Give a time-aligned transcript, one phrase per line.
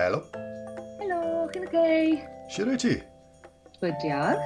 [0.00, 0.20] Helo.
[1.00, 1.68] Helo, chi'n oce?
[1.68, 2.22] Okay?
[2.48, 2.94] Siwr wyt ti?
[3.80, 4.40] Good, diolch.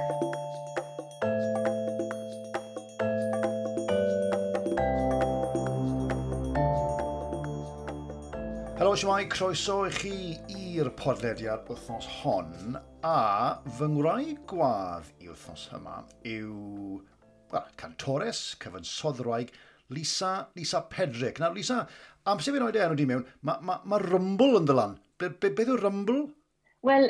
[8.75, 10.15] Helo, siwmai, croeso i chi
[10.75, 12.75] i'r podlediad wythnos hon
[13.07, 15.99] a fy ngwraig gwadd wythnos yma
[16.31, 17.01] yw
[17.51, 19.51] well, cantores, cyfansoddraig,
[19.89, 21.39] Lisa, Lisa Pedrick.
[21.39, 21.83] Nawr, Lisa,
[22.25, 24.97] am sef fi'n oed enw di mewn, mae ma, ma rymbl yn ddylan.
[25.21, 26.23] Be, be, beth yw rymbl?
[26.87, 27.09] Wel,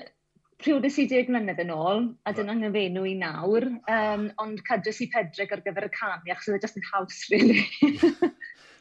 [0.62, 5.10] priodus i deg mlynedd yn ôl, a dyna nghyfenw i nawr, um, ond cadwys i
[5.14, 7.64] Pedrick ar gyfer y canu, achos oedd e just yn haws, really.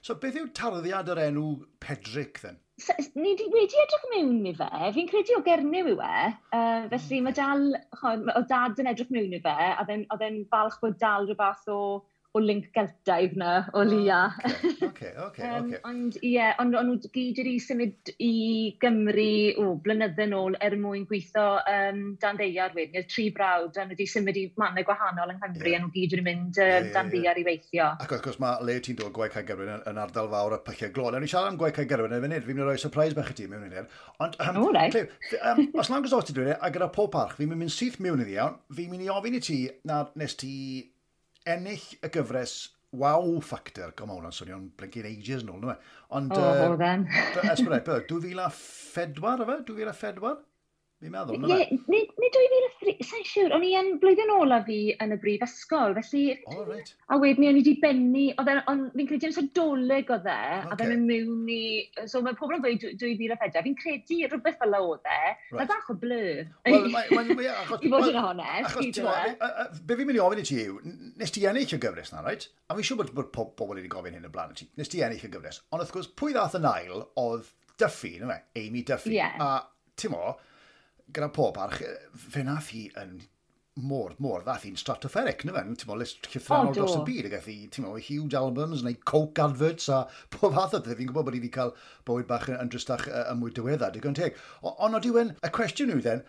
[0.04, 1.46] So beth yw tarddiad yr enw
[1.80, 2.58] Pedric, then?
[3.16, 6.08] Ni wedi, wedi edrych mewn i fe, fi'n credu o Gernyw i we,
[6.58, 7.64] uh, felly mae dal,
[8.04, 11.78] o dad yn edrych mewn i fe, a oedd e'n falch bod dal rhywbeth o
[12.34, 14.20] o link geltaidd na o lia.
[14.82, 15.78] Oce, oce, oce.
[15.86, 18.30] Ond ie, yeah, ond o'n nhw gyd wedi symud i
[18.82, 19.26] Gymru
[19.62, 23.84] o oh, blynydde nôl er mwyn gweithio um, dan ddeiar wedyn, i'r tri brawd, a
[23.84, 25.78] nhw wedi symud i mannau gwahanol yng Nghymru, yeah.
[25.78, 27.44] a nhw gyd wedi mynd um, yeah, yeah, dan ddeiar yeah.
[27.44, 27.88] i weithio.
[28.02, 30.60] Ac wrth gwrs mae le ti'n dod gwaith cael gyrwyn yn, yn ardal fawr y
[30.66, 31.18] pyllau glon.
[31.18, 33.30] Ewn ni siarad am gwaith cael gyrwyn yn funud, fi'n mynd i roi surprise bach
[33.30, 33.86] i ti mewn i ni.
[34.24, 34.90] Ond, um, oh, right.
[34.94, 38.00] Clif, um, os na'n gwrs o ti dwi'n a gyda pob parch, fi'n mynd syth
[38.02, 40.54] mewn iddi iawn, fi'n mynd i ofyn i ti na nes ti
[41.44, 42.54] ennill y gyfres
[42.94, 45.74] wow factor, go mawn o'n swnio'n blinking ages yn ôl, nwy.
[45.74, 45.94] E?
[46.14, 46.32] Ond...
[46.32, 47.06] O, oh, uh, hold on.
[47.42, 50.36] ysbryd, 2004 o 2004?
[51.02, 54.76] Fi'n meddwl, mae'n Ie, nid nid 2003, sa'n siŵr, o'n i yn blwyddyn ola fi
[55.02, 56.22] yn y brif ysgol, felly...
[56.48, 56.92] O, oh, right.
[57.12, 60.36] A wedyn o'n i wedi bennu, oedd e'n, ond fi'n credu yn sadoleg oedd e,
[60.36, 60.78] a Ocê.
[60.80, 61.58] fe'n mynd mewn i,
[62.08, 65.58] so mae pobl yn dweud 2004, fi'n credu rhywbeth fel oedd e, Right.
[65.58, 66.40] mae bach o blur.
[66.70, 67.82] Wel, mae- mae'n weird achos...
[67.84, 69.50] I fod yn honest, Achos, ti'n gwbod, gyda fe.
[69.50, 71.82] y- y- be fi'n mynd i ofyn i ti yw, n- nes ti ennill y
[71.84, 72.48] gyfres na, right?
[72.70, 74.70] A fi'n siŵr bod bod po- pobl wedi gofyn hyn y blaen i ti.
[74.80, 75.60] Nes ti ennill y gyfres.
[75.74, 77.52] Ond wrth gwrs, pwy ddath yn ail oedd
[77.82, 78.40] Duffy, na fe?
[78.64, 79.18] Amy Duffy.
[79.18, 79.28] Ie.
[79.42, 79.52] A,
[80.00, 80.32] ti'n mo,
[81.12, 81.82] gyda pob arch,
[82.14, 83.18] fe nath hi yn
[83.74, 85.64] môr, môr, ddath hi'n stratospheric, na fe?
[85.80, 88.94] Ti'n mo, list llythranol oh, dros y byd, gath hi, ti'n mo, huge albums, neu
[89.10, 90.04] coke adverts, a
[90.34, 90.94] pob fath o beth.
[91.00, 91.74] Fi'n gwybod bod hi wedi cael
[92.06, 94.38] bywyd bach yn dristach yn mwy diweddar, digon teg.
[94.62, 96.24] Ond ydy wen, y cwestiwn yw then,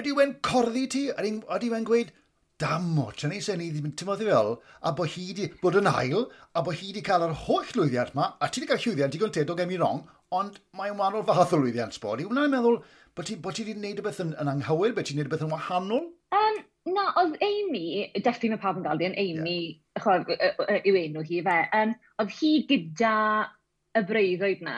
[0.00, 1.06] ydy wen corddi ti?
[1.12, 2.14] Ydy wen gweud,
[2.62, 4.54] dam o, tra ni sen i ddim tymod i fel,
[4.86, 8.14] a bod hi wedi bod yn ail, a bod hi wedi cael yr holl lwyddiant
[8.14, 10.04] yma, a ti wedi cael llwyddiant digon teg o gem i rong,
[10.38, 12.22] ond mae'n wahanol fath o lwyddiant sbod.
[12.24, 12.80] Yw wna'n meddwl
[13.16, 15.34] bod ti bod ti wedi gwneud y beth yn, yn anghywir, bod ti'n gwneud y
[15.34, 16.06] beth yn wahanol?
[16.32, 16.60] Um,
[16.96, 20.04] na, oedd Amy, definitely mae pawb yn gael yn Amy, yeah.
[20.04, 20.30] chod,
[20.80, 23.16] yw enw hi fe, um, oedd hi gyda
[23.98, 24.76] y breuddwyd na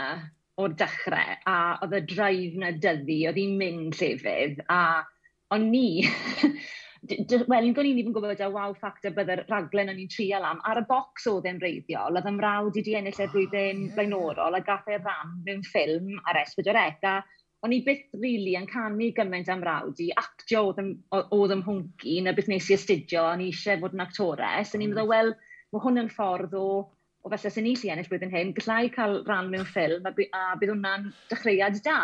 [0.61, 4.81] o'r dechrau, a oedd y draif na dyddi, oedd hi'n mynd llefydd, a
[5.55, 6.05] o'n ni,
[7.11, 10.61] wel, yn gwneud yn gwybod y wow factor bydde'r raglen o'n i'n trial am.
[10.69, 13.95] Ar y bocs oedd e'n reiddiol, oedd ymrawd mrawd i di ennill y blwyddyn ah.
[13.97, 17.17] blaenorol, a gath e ran mewn ffilm ar S4C, e, a
[17.65, 22.19] o'n i byth rili really yn canu gymaint am rawd i, actio oedd ym hwnci,
[22.25, 25.15] na beth nes i astudio, o'n i eisiau fod yn actores, a ni'n meddwl, mm.
[25.15, 25.33] wel,
[25.73, 26.67] mae hwn yn ffordd o
[27.25, 30.43] o felly sy'n eisiau ennill blwyddyn hyn, gallai cael ran mewn ffilm a, by, a
[30.61, 32.01] bydd hwnna'n dechreuad da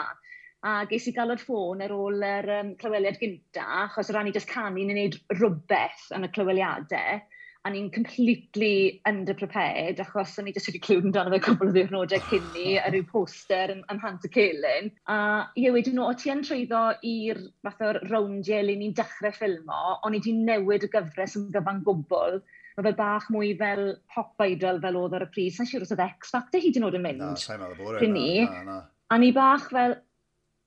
[0.67, 4.29] a ges i gael o'r ffôn ar ôl yr um, clyweliad gynta, achos o ran
[4.29, 7.21] i just canu neu wneud rhywbeth yn y clyweliadau,
[7.61, 12.23] a ni'n completely underprepared, achos o'n i jyst wedi clywed amdano fe cwbl o ddiwrnodau
[12.29, 14.89] cyn ni, a rhyw poster yn, yn Hans y Celyn.
[15.13, 15.17] A
[15.61, 19.83] ie, wedyn nhw, o ti yn trwyddo i'r fath o'r rowndiau le ni'n dechrau ffilmo,
[20.01, 22.41] o'n i wedi newid y gyfres yn gyfan gwbl,
[22.79, 25.57] mae fe bach mwy fel pop idol fel oedd ar y pryd.
[25.57, 27.25] Sa'n siŵr os oedd X Factor hyd yn oed yn mynd.
[27.27, 28.09] Na, sa'n meddwl bod e.
[28.09, 28.31] Ni.
[28.47, 28.79] Na, na.
[29.11, 29.99] A ni bach fel,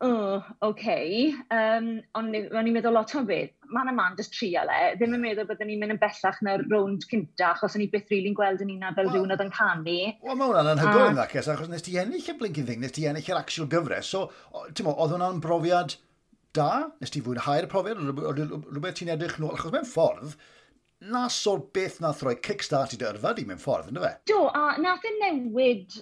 [0.03, 1.34] oh, okay.
[1.50, 1.88] Um,
[2.19, 3.53] ond o'n i'n meddwl lot o beth.
[3.74, 4.94] Man a man, just trial e.
[5.00, 8.12] Ddim yn meddwl byddwn ni'n mynd yn bellach na'r rownd cynta, achos o'n i byth
[8.12, 10.00] rili'n gweld yn unna fel well, rhywun oedd yn canu.
[10.24, 13.08] Wel, mae hwnna'n anhygoel yn ddacus, achos nes ti ennill y blinkin thing, nes ti
[13.09, 14.12] ennill yr actual gyfres.
[14.13, 14.28] So,
[14.75, 15.97] ti'n mo, oedd hwnna'n brofiad
[16.53, 16.72] da?
[17.02, 18.03] Nes ti fwynhau'r profiad?
[18.03, 19.56] Rhywbeth ti'n edrych nôl?
[19.58, 20.38] Achos mewn ffordd,
[21.13, 24.13] nas sôl beth nath roi kickstart i dy yrfa di mewn ffordd, ynddo fe?
[24.30, 25.98] Do, a nath yn newid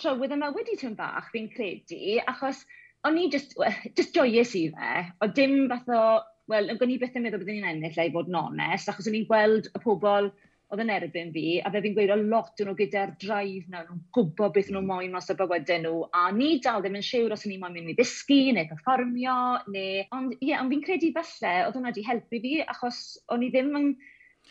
[0.00, 2.64] trywydd yn mywyd i tyn bach, fi'n credu, achos
[3.08, 3.56] o'n i just,
[3.96, 6.04] just joyous i fe, o dim fath o,
[6.50, 9.18] wel, yn gwni beth yn meddwl byddwn i'n ennill ei fod yn onest, achos o'n
[9.20, 10.30] i'n gweld y pobl
[10.70, 14.04] oedd yn erbyn fi, a fe fi'n gweud o lot nhw gyda'r drive na, nhw'n
[14.14, 17.42] gwybod beth nhw'n moyn mas o bywydau nhw, a ni dal ddim yn siŵr os
[17.46, 19.36] o'n i'n moyn mynd i ddysgu, neu perfformio,
[19.74, 20.04] neu...
[20.14, 23.02] Ond ie, yeah, ond fi'n credu falle, oedd hwnna wedi helpu fi, achos
[23.34, 23.92] o'n i ddim yn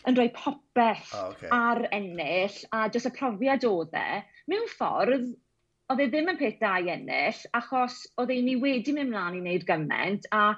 [0.08, 1.48] yn rhoi popeth oh, okay.
[1.52, 5.26] ar ennill a jyst y profiad oedd e, mewn ffordd
[5.90, 9.38] oedd e ddim yn peth da i ennill, achos oedd ei ni wedi mynd mlaen
[9.38, 10.52] i wneud gymaint, a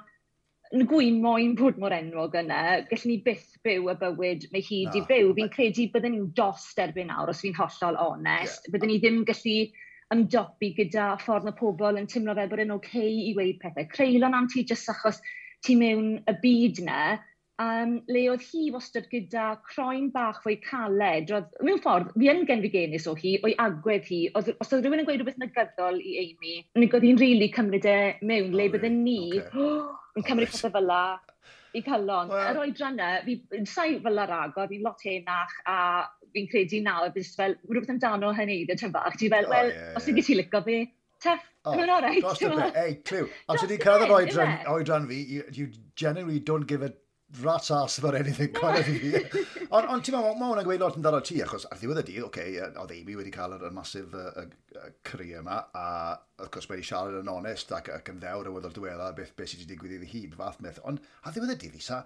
[0.73, 2.59] yn gwyn moyn bod mor enwog yna,
[2.89, 5.01] gallwn ni byth byw y bywyd mae hi no.
[5.09, 5.31] byw.
[5.37, 8.61] Fi'n credu byddwn ni'n dost erbyn nawr, os fi'n hollol onest.
[8.65, 8.75] Yeah.
[8.75, 9.57] Byddwn ni ddim gallu
[10.13, 13.89] ymdopi gyda ffordd mae pobl yn teimlo fel bod yn oce okay i weid pethau.
[13.93, 15.21] Creulon am ti jyst achos
[15.65, 16.99] ti mewn y byd na,
[17.61, 21.29] um, le oedd hi wastad gyda croen bach fwy caled.
[21.31, 24.23] Roedd, mewn ffordd, fi yn genfigenus o hi, o'i agwedd hi.
[24.37, 27.51] Oedd, os oedd rhywun yn gweud rhywbeth negyddol i Amy, nid oedd hi'n rili really
[27.53, 29.67] cymryd e mewn, oh, le bydden ni okay.
[29.67, 31.03] oh, yn cymryd oh, pethau fel la
[31.73, 32.29] i calon.
[32.29, 35.77] Well, Yr oedran yna, fi sai fel ar agor, fi'n lot henach, a
[36.33, 39.17] fi'n credu nawr, fi'n fel, rhywbeth amdano hynny, dy tyn bach.
[39.17, 40.21] Ti'n fel, wel, os yeah.
[40.21, 40.83] ti licio fi,
[41.23, 41.49] tough.
[41.65, 42.75] Oh, no, o'r right.
[42.75, 46.91] Ei, clyw, Os ydy'n cael yr oedran, oedran fi, you, you generally don't give a
[47.41, 49.41] rat ass for anything quite i fi.
[49.73, 52.05] Ond on, ti'n meddwl, mae hwnna'n gweud lot yn daro ti, achos ar ddiwedd y
[52.09, 55.85] dydd, oce, okay, oedd Amy wedi cael yr masif uh, uh, career yma, a
[56.37, 59.33] wrth gwrs wedi siarad yn onest ac, ac yn ddewr y weddo'r diwedd a beth,
[59.39, 60.77] beth sydd wedi digwydd iddi hi, fath meth.
[60.89, 62.03] Ond ar ddiwedd y dydd, Lisa,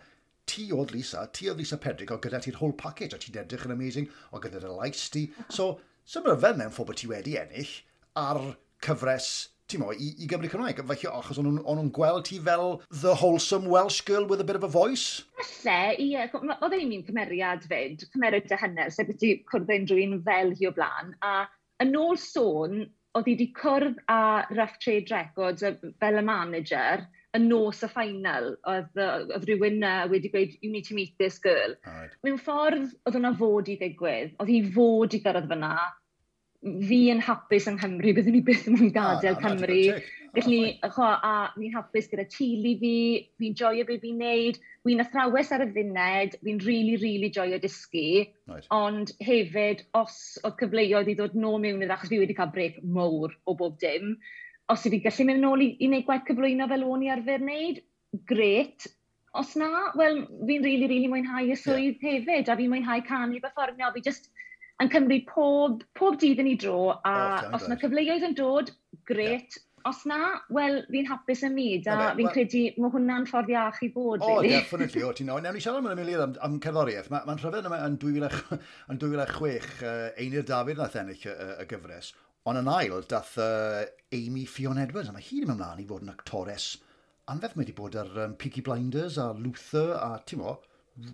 [0.47, 3.67] ti oedd Lisa, ti oedd Lisa Pedrick, o gyda ti'r whole package, a ti'n edrych
[3.67, 5.27] yn amazing, o gyda'r lais ti.
[5.49, 5.73] So,
[6.07, 7.75] sy'n so, fel mewn ffordd bod ti wedi ennill
[8.17, 8.41] ar
[8.85, 9.31] cyfres
[9.67, 10.79] ti'n mo, i, i Gymru Cymraeg.
[10.89, 14.63] Felly, achos o'n nhw'n gweld ti fel the wholesome Welsh girl with a bit of
[14.63, 15.23] a voice?
[15.39, 16.27] Falle, ie.
[16.27, 20.55] Oedd ein mi'n cymeriad fyd, cymeriad dy hynny, sef beth i cwrdd ein rhywun fel
[20.55, 21.13] hi o blaen.
[21.25, 21.43] A
[21.83, 22.87] yn ôl sôn,
[23.17, 24.21] oedd hi wedi cwrdd a
[24.53, 25.65] Rough Trade Records
[26.01, 27.03] fel y manager
[27.37, 28.53] yn nos y ffainal.
[28.71, 31.75] oedd, oedd rhywun uh, wedi gweud, you need to meet this girl.
[31.85, 32.15] Right.
[32.23, 35.73] Mewn ffordd, oedd hwnna fod i ddigwydd, oedd hi fod i gyrraedd fyna,
[36.63, 39.81] fi yn hapus yng Nghymru, byddwn ni byth yn mwyn gadael ah, Cymru.
[40.37, 42.95] Gallwn ni, cho, a fi'n hapus gyda tili fi,
[43.41, 48.25] fi'n joio beth fi'n neud, fi'n athrawes ar y funed, fi'n really, really joio dysgu.
[48.49, 48.67] Right.
[48.73, 52.81] Ond hefyd, os oedd cyfleoedd i ddod nôl mewn iddo, achos fi wedi cael brec
[52.83, 54.15] mowr o bob dim,
[54.73, 57.43] os i fi gallu mynd nôl i, i wneud gwaith cyflwyno fel o'n i arfer
[57.45, 57.83] wneud,
[58.29, 58.89] gret.
[59.37, 59.69] Os na,
[59.99, 62.17] wel, fi'n really, really mwynhau y swydd yeah.
[62.17, 64.31] hefyd, a fi'n mwynhau canu, performio, fi just
[64.83, 68.73] yn cymryd pob, pob dydd yn ei dro, a oh, os mae cyfleoedd yn dod,
[69.09, 70.17] gret, yeah os na,
[70.51, 73.89] wel, fi'n hapus yn myd, a okay, fi'n well, credu mae hwnna'n ffordd iach i
[73.93, 74.23] bod.
[74.25, 74.55] O, really.
[74.57, 75.43] definitely, o, ti'n nawr.
[75.45, 77.07] Nawr ni siarad am ymwneud am, am cerddoriaeth.
[77.13, 82.11] Mae'n ma rhyfedd yn 2006, uh, Einir Dafydd nath ennill y, y gyfres,
[82.49, 83.85] ond yn ail, dath uh,
[84.17, 86.73] Amy Fion Edwards, a mae hi'n mynd ymlaen i fod yn actores
[87.27, 90.57] anferth mae wedi bod ar um, Peaky Blinders, a Luther, a ti'n mo,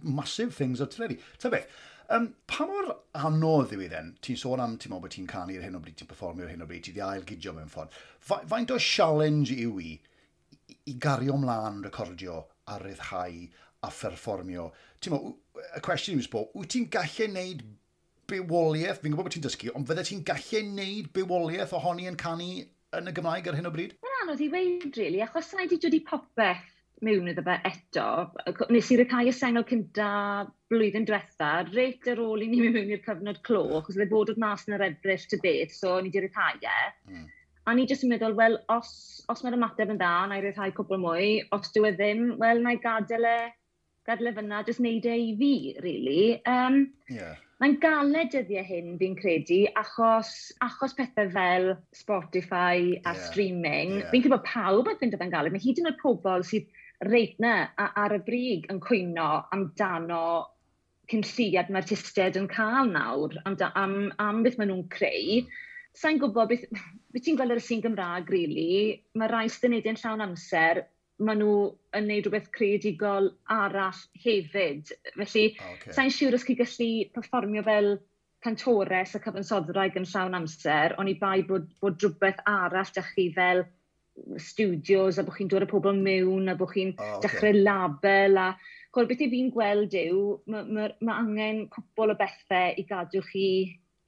[0.06, 1.18] massive things o'r teledu.
[1.42, 1.66] Ta beth,
[2.10, 4.14] Um, pa mor anodd yw i dden?
[4.24, 6.52] Ti'n sôn am, ti'n meddwl bod ti'n canu ar hyn o bryd, ti'n performio ar
[6.52, 7.96] hyn o bryd, ti di ail gidio mewn ffordd.
[8.20, 9.94] Fa, faint o challenge yw i,
[10.76, 13.40] i, gario mlaen recordio a ryddhau
[13.88, 14.68] a pherfformio?
[15.00, 17.64] Ti'n meddwl, y cwestiwn yw'n sbo, wyt ti'n gallu neud
[18.32, 22.52] bywoliaeth, fi'n gwybod bod ti'n dysgu, ond fydde ti'n gallu neud bywoliaeth ohoni yn canu
[23.00, 23.96] yn y Gymraeg ar hyn o bryd?
[24.04, 26.73] Mae'n anodd i weid, really, achos sa'n i wedi popeth
[27.06, 28.08] mewn iddo fe eto.
[28.74, 30.10] Nes i rycau y sengl cynta
[30.72, 34.34] blwyddyn diwetha, reit ar ôl i ni mewn i'r cyfnod clo, achos oedd e bod
[34.34, 36.78] oedd mas yn yr edrych ty beth, so ni di rycau e.
[37.12, 37.26] Mm.
[37.64, 38.94] A ni jyst yn meddwl, wel, os,
[39.32, 42.60] os mae'r ymateb yn dda, na i rycau cwbl mwy, os dyw e ddim, wel,
[42.64, 43.38] na i gadael e,
[44.08, 45.56] gadael e fyna, jyst neud e i fi,
[45.86, 46.24] really.
[46.50, 47.40] Um, yeah.
[47.64, 50.34] Mae'n galed dyddiau hyn fi'n credu, achos,
[50.66, 53.20] achos pethau fel Spotify a yeah.
[53.30, 54.10] streaming, yeah.
[54.12, 55.56] fi'n credu bod pawb yn fynd oedd yn galed.
[55.56, 56.68] Mae hyd yn oed pobl sydd
[57.02, 60.24] reit na, a, ar y brig yn cwyno amdano
[61.12, 65.42] cynlliad mae'r tistedd yn cael nawr, am, am, am beth maen nhw'n creu.
[66.00, 66.64] Sa'n gwybod beth,
[67.14, 70.86] beth ti'n gweld ar y sy'n Gymraeg, really, mae rai stynedau'n llawn amser,
[71.24, 71.58] maen nhw
[71.98, 74.96] yn neud rhywbeth creadigol arall hefyd.
[75.20, 75.94] Felly, ah, okay.
[75.98, 77.94] sa'n siŵr os chi gallu performio fel
[78.44, 83.30] cantores a cyfansoddwraig yn llawn amser, ond i bai bod, bod rhywbeth arall da chi
[83.36, 83.64] fel
[84.38, 87.22] studios a bod chi'n dod â pobl mewn a bod chi'n oh, okay.
[87.28, 88.50] dechrau label a
[88.94, 90.20] col beth i fi'n gweld yw
[90.54, 93.48] mae ma, ma angen cwbl o bethau i gadw chi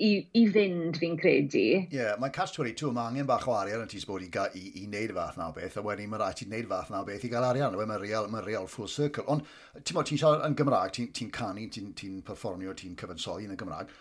[0.04, 1.62] i, i fynd fi'n credu.
[1.62, 4.64] Ie, yeah, mae'n catch 22, mae angen bach o arian yn tis bod i, i,
[4.82, 7.04] i wneud y fath na beth, a wedyn mae'n rhaid i wneud y fath na
[7.08, 9.24] beth i gael arian, mae'n real, mae real full circle.
[9.32, 9.46] Ond
[9.82, 13.60] ti'n ti'n siarad yn Gymraeg, ti'n ti canu, ti'n ti performio, ti'n cyfansoi yn y
[13.62, 13.96] Gymraeg,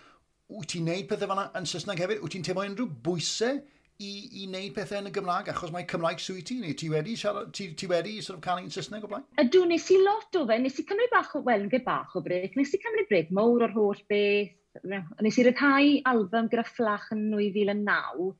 [0.55, 2.25] wyt ti'n neud pethau fanna yn Saesneg hefyd?
[2.25, 3.63] Wyt ti'n teimlo unrhyw bwysau
[4.03, 7.15] i, i wneud pethau yn y Gymraeg, achos mae Cymraeg swy ti, neu ti wedi,
[7.19, 9.27] siarad, ti, ti wedi sort of canu'n Saesneg o blaen?
[9.41, 12.23] Ydw, nes i lot o fe, nes i cymryd bach o, wel, yn bach o
[12.25, 14.57] breg, nes i cymryd breg mowr o'r holl beth,
[15.23, 18.33] nes i ryddhau album gyda Fflach yn 2009,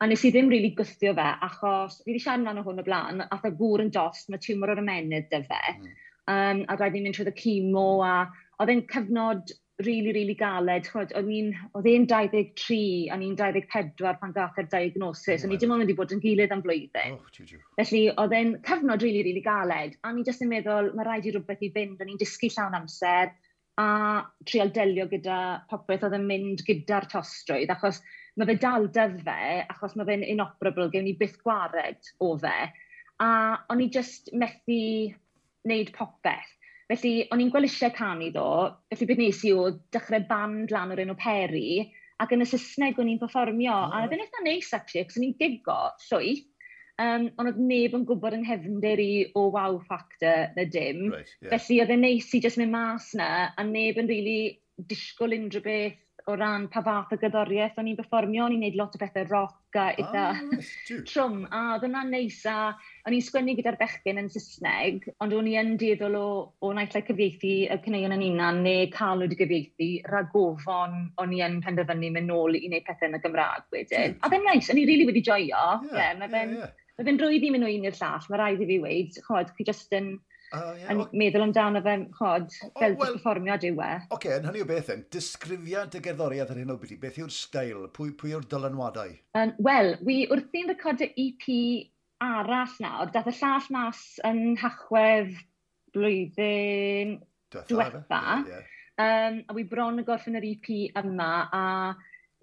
[0.00, 2.86] a nes i ddim rili really gwythio fe, achos fi wedi siarad amdano hwn o
[2.86, 5.92] blaen, a dda e gŵr yn dost, mae tiwmor o'r ymenydd dy fe, mm.
[6.32, 8.14] um, a rhaid i mynd trwy y chemo, a
[8.62, 9.52] oedd e'n cyfnod
[9.82, 10.86] really, really galed.
[10.86, 15.42] Chod, o'n i'n, oedd e'n 23, o'n i'n 24 pan gath yr diagnosis.
[15.42, 17.18] Oh o'n i ddim yn mynd i bod yn gilydd am flwyddyn.
[17.18, 17.62] Oh, jiu, jiu.
[17.80, 19.96] Felly, oedd e'n cyfnod really, really galed.
[20.04, 21.98] A ni jyst yn meddwl, mae rhaid i rhywbeth i fynd.
[21.98, 23.34] O'n i'n disgu llawn amser
[23.80, 25.38] a trial delio gyda
[25.70, 28.00] popeth oedd yn mynd gyda'r tostrwydd, achos
[28.38, 32.56] mae fe dal dyfe, achos mae fe'n inoperable, gewn ni byth gwared o fe,
[33.22, 33.30] a
[33.70, 34.78] o'n i just methu
[35.66, 36.53] wneud popeth.
[36.90, 38.48] Felly, o'n i'n gweld eisiau canu ddo,
[38.92, 41.68] felly beth nes i o dechrau band lan o'r enw Peri,
[42.20, 43.94] ac yn y Saesneg o'n i'n performio, oh.
[43.94, 46.44] a oedd yn eitha neis actually, ac o'n i'n gigo llwyth,
[47.02, 51.08] um, ond oedd neb yn gwybod yng nghefnder i o wow factor na dim.
[51.14, 51.54] Right, yeah.
[51.54, 54.38] Felly oedd e'n neis i jyst mynd mas na, a neb yn really
[54.90, 58.76] disgwyl unrhyw beth o ran pa fath o gyddoriaeth o'n i'n performio, o'n i'n neud
[58.78, 60.62] lot o bethau roc a eitha oh,
[61.10, 62.70] trwm, a oedd hwnna'n neis, a
[63.04, 66.28] o'n i'n sgwennu gyda'r bechgyn yn Saesneg, ond o'n i'n yn deddol o,
[66.64, 72.12] o naillai cyfieithu y cyneuon yn unan, neu cael wedi gyfieithu, ragofon o'n i'n penderfynu
[72.14, 74.16] mynd nôl i wneud pethau yn y Gymraeg wedyn.
[74.22, 76.56] A fe'n neis, o'n i'n rili really wedi joio, yeah, yeah, mae fe'n...
[76.56, 76.80] Yeah, yeah.
[76.94, 79.48] Mae fe'n rwydd i mynd o un i'r llall, mae rhaid i fi weid, chod,
[79.56, 80.12] chi just yn
[80.54, 81.18] Uh, yeah, okay.
[81.18, 83.88] meddwl amdano fe, chod, fel oh, well, performiad yw e.
[84.04, 87.18] Oce, okay, yn hynny o beth yn, disgrifiad y gerddoriaeth ar hyn o bryd, beth
[87.22, 89.16] yw'r stael, pwy, pwy yw'r dylanwadau?
[89.40, 91.48] Um, Wel, wi wrthi'n recordio EP
[92.24, 95.34] arall nawr, dath y llall mas yn hachwedd
[95.94, 97.18] blwyddyn
[97.54, 98.06] diwetha.
[98.08, 98.70] Yeah, yeah.
[98.94, 100.68] Um, a wi bron y gorffen yr EP
[101.00, 101.62] yma, a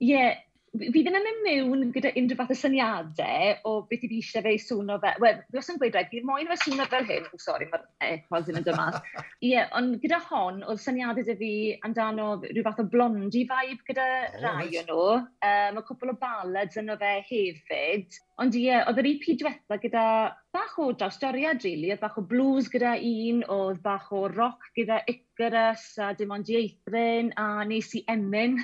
[0.01, 0.41] ie, yeah,
[0.71, 4.45] fi ddim yn mynd mewn gyda unrhyw fath o syniadau o beth i fi eisiau
[4.45, 5.11] fe i swno fe.
[5.23, 7.27] Wel, fi os yn gweud rhaid, fi moyn fe swno fel hyn.
[7.27, 8.99] O, sori, mae'r epodd ddim yn dod mas.
[9.19, 11.51] Ie, yeah, ond gyda hon, oedd syniadau dy fi
[11.87, 14.83] amdano rhyw fath o blondi vibe gyda oh, rai nice.
[14.83, 15.07] o nhw.
[15.19, 18.21] Um, mae cwpl o ballads yno fe hefyd.
[18.41, 20.03] Ond ie, yeah, oedd yr EP diwetha gyda
[20.55, 21.91] bach o drawstoriad really.
[21.93, 26.49] oedd bach o blues gyda un, oedd bach o rock gyda Icarus a dim ond
[26.49, 28.57] ieithrin a nes i emyn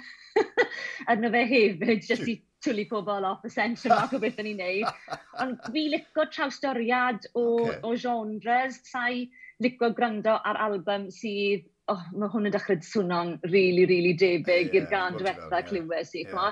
[1.13, 4.81] arno fe hefyd, jyst i twlu pobl off y sens yma o beth ni'n ei
[4.81, 5.17] wneud.
[5.45, 7.79] Ond fi lico trawstoriad o, okay.
[7.85, 9.27] o genres, sa'i
[9.61, 14.17] lico gwrando ar album sydd oh, mae hwn yn dechrau swno'n rili, really, rili really
[14.19, 16.25] debyg yeah, i'r gan diwetha clywes i.
[16.27, 16.51] Yeah.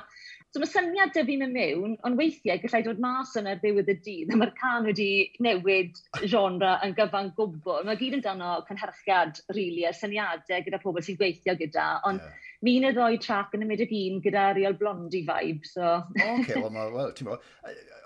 [0.55, 3.89] So mae syniad dy fi'n mynd mewn, ond weithiau gallai dod mas yn yr ddiwedd
[3.91, 5.07] y dydd, a mae'r can wedi
[5.43, 5.97] newid
[6.31, 7.81] genre yn gyfan gwbl.
[7.83, 12.23] Mae gyd yn dano cynhyrchiad rili really, a syniadau gyda pobl sy'n gweithio gyda, ond
[12.23, 12.47] yeah.
[12.63, 15.67] mi'n y ddoi trac yn y midig un gyda real blondi vibe.
[15.67, 15.91] So.
[16.15, 17.43] OK, wel, well, ti'n bod,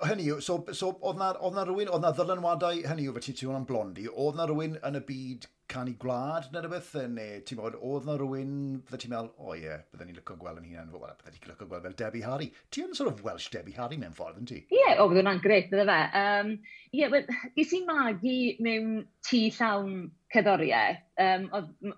[0.09, 3.27] hynny yw, so, so oedd na, oedd na rhywun, oedd na ddylanwadau, hynny yw, fe
[3.27, 7.41] ti'n teimlo am blondi, oedd na rhywun yn y byd canu gwlad neu rhywbeth, neu
[7.45, 8.53] ti'n bod, oedd na rhywun,
[8.87, 11.35] fydda ti'n meddwl, o oh, ie, yeah, bydden ni'n lyco gweld yn hunan, well, bydde
[11.35, 12.49] ni'n lyco gweld fel Debbie Harry.
[12.73, 14.63] Ti yn sort of Welsh Debbie Harry mewn ffordd, yn ti?
[14.65, 15.99] Ie, yeah, o, oh, bydden nhw'n gret, bydde fe.
[16.21, 16.55] Um,
[16.89, 18.95] ie, yeah, well, ges i'n magu mewn
[19.29, 19.93] tŷ llawn
[20.33, 20.97] cerddoriau.
[21.19, 21.47] Um,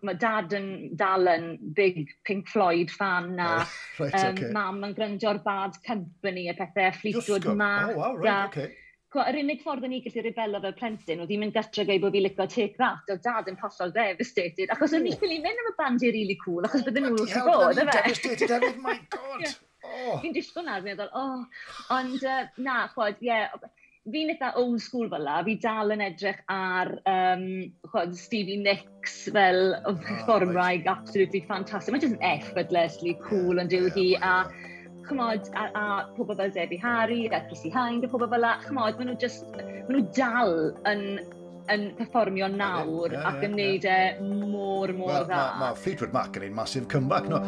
[0.08, 3.74] mae dad yn dal yn big Pink Floyd fan na oh,
[4.04, 4.54] right, um, okay.
[4.56, 7.92] mam yn gryndio'r Bad Company a pethau, Fleetwood oh, Mac.
[7.92, 8.81] Oh, wow, right, okay
[9.20, 12.16] yr unig ffordd o'n i gallu rebelo fel plentyn oedd i'n mynd gatra gei bod
[12.16, 15.72] fi licio take that, o dad yn hollol devastated, achos o'n i'n ffili mynd am
[15.72, 17.98] y bandiau really cool, achos bydden nhw'n wrth i bod, efe?
[17.98, 19.52] Devastated hefyd, my god!
[19.82, 20.18] Oh.
[20.22, 21.46] Fi'n disgwyl na, fi'n meddwl, oh,
[21.98, 23.70] ond uh, na, chwod, ie, yeah,
[24.10, 27.46] fi'n eitha old school fel la, fi dal yn edrych ar um,
[27.92, 31.94] chwod, Stevie Nicks fel ah, oh, fformraig, absolutely fantastic.
[31.94, 34.38] Mae'n just yn effortlessly cool yn dyw hi, a
[35.08, 35.86] chymod, a, a
[36.18, 39.48] pobl fel Debbie Harry, a Chrissy Hind, a pobl fel la, chymod, maen nhw just,
[39.58, 40.58] maen nhw dal
[40.92, 41.06] yn,
[41.72, 44.20] yn performio nawr yeah, yeah, ac yn yeah, neud yeah.
[44.20, 45.46] e mor, mor well, dda.
[45.60, 47.42] Mae ma Fleetwood Mac yn ein masif comeback, no.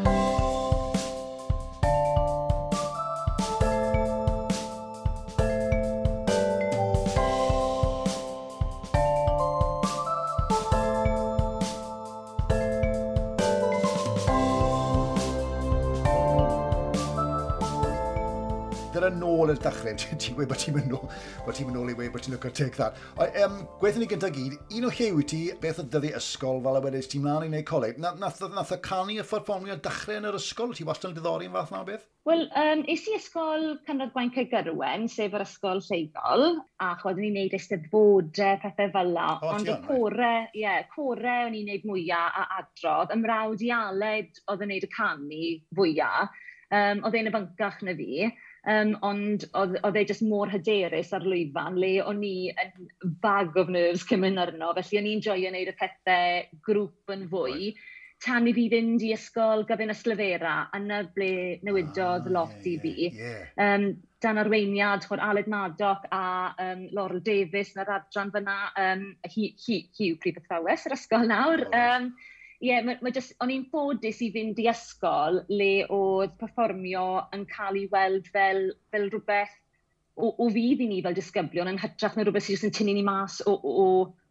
[19.93, 21.09] Ireland, ti'n meddwl bod ti'n mynd nôl,
[21.45, 22.97] bod ti'n mynd nôl i wei, bod ti'n lwcio'r teg that.
[23.43, 26.79] Um, gweithio ni gyda gyd, un o llew i ti, beth o dyddi ysgol fel
[26.79, 28.00] y wedyn ti'n mlaen i wneud coleg?
[28.01, 31.50] Na, nath, nath y canu y fforfformio dechrau yn yr ysgol, ti wastad yn diddori
[31.50, 32.07] yn fath na beth?
[32.29, 36.47] Wel, um, is i ysgol Cynradd gwain Cygyrwen, sef yr ysgol lleigol,
[36.81, 39.27] a chod ni'n neud eisteddfodau, pethau fel la.
[39.41, 43.13] O, Ond y core, ie, yeah, core o'n i'n neud mwyaf a adrodd.
[43.13, 46.41] Ymrawd i Aled oedd yn neud y canu fwyaf.
[46.73, 48.31] Um, oedd ein y byncach na fi
[48.70, 53.72] um, ond oedd e jyst mor hyderus ar lwyfan, le o'n i yn bag of
[53.74, 57.58] nerves cym yn arno, felly o'n i'n joio wneud y pethau grŵp yn fwy.
[57.58, 57.89] Right.
[58.24, 62.75] Tan i fi fynd i ysgol gyfyn yslyfera, yna ble newidodd ah, lot yeah, i
[62.79, 63.08] fi.
[63.10, 63.74] Yeah, yeah.
[63.75, 63.88] Um,
[64.24, 69.82] dan arweiniad, chod Aled Madoc a um, Laurel Davis na'r adran fyna, um, hi, hi,
[69.98, 71.65] Hugh Prif Athrawes, yr ysgol nawr.
[71.67, 71.82] Oh.
[71.82, 72.13] Um,
[72.63, 77.43] ie, yeah, ma just, o'n i'n ffodus i fynd i ysgol le oedd perfformio yn
[77.50, 79.58] cael ei weld fel, fel rhywbeth
[80.15, 83.03] o, o fydd i ni fel disgyblion yn hytrach na rhywbeth sydd yn tynnu ni
[83.03, 83.89] mas o, o,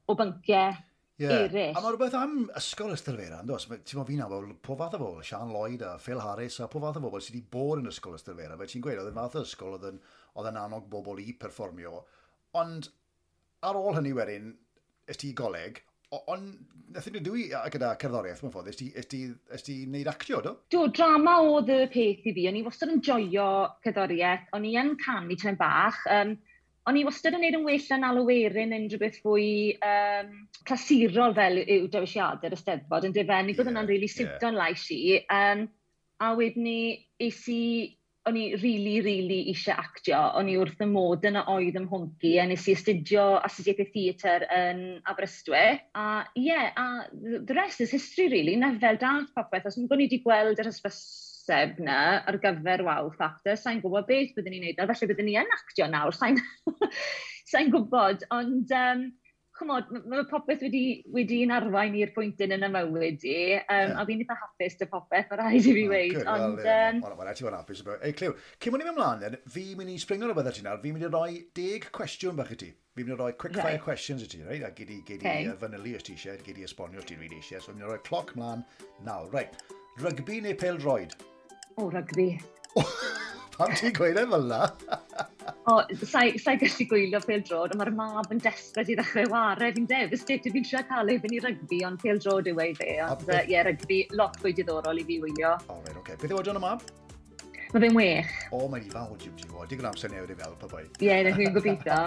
[0.09, 0.73] o bynciau
[1.21, 1.43] yeah.
[1.43, 1.77] eraill.
[1.77, 5.03] A mae rhywbeth am ysgol Ystylfera, yn dweud, ti'n mo fi'n aml, po fath o
[5.03, 7.93] bobl, Sean Lloyd a Phil Harris a po fath o bobl sydd wedi bod yn
[7.93, 10.03] ysgol Ystylfera, fe ti'n gweud, oedd yn fath o ysgol oedd yn,
[10.39, 12.01] oedd yn annog bobl i perfformio,
[12.59, 12.89] ond
[13.69, 14.53] ar ôl hynny wedyn,
[15.13, 16.57] ysdi goleg, Ond,
[16.93, 20.55] nath i'n dwi gyda cerddoriaeth, mae'n ffordd, ys ti wneud actio, do?
[20.73, 22.49] Do, drama oedd y peth i fi.
[22.51, 23.47] O'n i wastad yn joio
[23.85, 24.51] cerddoriaeth.
[24.57, 26.03] O'n i yn canu tren bach.
[26.13, 26.35] Um,
[26.91, 29.47] o'n i wastad yn neud yn well yn alwerin yn rhywbeth fwy
[29.87, 30.35] um,
[30.69, 33.11] clasurol fel yw dewisiadau'r ysteddfod e?
[33.11, 34.17] yn defennig yeah, oedd rili really yeah.
[34.19, 35.01] siwto'n lais i.
[35.33, 35.67] Um,
[36.23, 36.81] a wedyn ni,
[37.23, 37.63] es i
[38.29, 40.19] o'n i rili, really, rili really eisiau actio.
[40.39, 44.47] O'n i wrth y mod yna oedd ym mhwnci, a nes i astudio Astudiaethau theatr
[44.55, 45.83] yn Aberystwyth.
[45.99, 48.55] A ie, yeah, a the rest is history, really.
[48.57, 51.99] Na fel dath popeth, os bod ni wedi gweld yr hysbyseb na
[52.29, 55.57] ar gyfer wow factor, sa'n gwybod beth byddwn ni'n neud, a felly byddwn ni yn
[55.59, 56.39] actio nawr, sa'n
[57.51, 59.09] sa gwybod, ond um,
[59.59, 60.83] chymod, mae popeth wedi,
[61.13, 63.99] wedi'n arwain i'r pwyntyn yn y mywyd i, um, yeah.
[64.01, 66.21] a fi'n eitha hapus dy popeth, mae rhaid i fi weid.
[66.23, 66.63] Ond...
[66.63, 67.03] Wel, um...
[67.05, 67.83] well, well, ti'n hapus.
[68.01, 70.71] Ei, Clyw, cyn mwyn i mi ymlaen, fi'n mynd i springo ar y byddai ti'n
[70.73, 72.71] fi'n mynd i roi deg cwestiwn bach i ti.
[72.97, 73.85] Fi'n mynd i roi quick fire right.
[73.85, 74.65] questions i ti, right?
[74.65, 75.53] a gyd i, gyd i okay.
[75.61, 77.61] fanylu os ti eisiau, gyd i esbonio os ti'n rili eisiau.
[77.61, 78.65] So, fi'n mynd i roi cloc mlaen
[79.07, 79.31] nawr.
[79.37, 79.61] Right,
[80.01, 81.17] rygbi neu pel droid?
[81.77, 82.35] O, rygbi.
[83.53, 84.63] Pam ti'n gweud e fel na?
[85.71, 85.75] o,
[86.09, 89.89] sa'i sa gallu gwylio pêl Drod, ond mae'r mab yn desbryd i ddechrau ware fi'n
[89.91, 90.15] def.
[90.17, 92.97] Ysdip, fi'n siarad cael ei fynd i rygbi, ond pêl Drod yw ei fe.
[93.05, 95.53] Ond ie, yeah, rygbi, lot fwy diddorol i fi wylio.
[95.67, 96.17] O, oh, right, okay.
[96.23, 96.87] Beth yw oedran y mab?
[97.73, 98.33] Mae fe'n wech.
[98.53, 99.69] O, mae'n i fawr, hwnnw ti'n fawr.
[99.69, 100.87] Digon amser newid i fel, pa boi.
[101.01, 102.01] Ie, yeah, dwi'n gobeithio.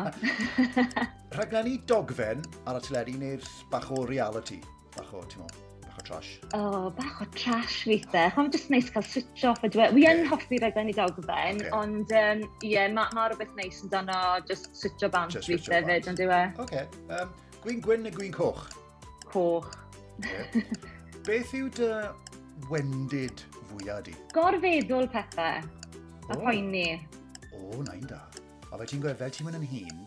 [1.37, 4.61] Rhaglen i dogfen ar y teledu neu'r bach o reality?
[4.97, 5.64] Bach o, ti'n mwyn?
[6.07, 6.31] trash?
[6.53, 8.31] O, oh, bach o trash weithiau.
[8.35, 9.95] Chom jyst neis cael switch off a dweud.
[9.97, 10.29] Wi yn yeah.
[10.31, 11.71] hoffi rhaid i dogfen, okay.
[11.79, 14.19] ond ie, um, yeah, mae ma rhywbeth neis yn dano
[14.49, 16.41] just switch o bant weithiau fyd, ond diwe.
[16.63, 16.67] Oce.
[16.67, 16.85] Okay.
[17.19, 17.33] Um,
[17.65, 18.67] gwyn gwyn neu gwyn coch?
[19.31, 19.73] Coch.
[20.19, 20.63] Okay.
[21.25, 21.91] Beth yw dy
[22.69, 24.13] wendid fwyaf di?
[24.35, 25.65] Gorfeddwl pethau.
[26.25, 26.41] A oh.
[26.41, 26.87] poeni.
[27.51, 28.21] O, oh, na'i'n da.
[28.71, 30.05] A fe ti'n gweld, fel ti'n mynd yn hun,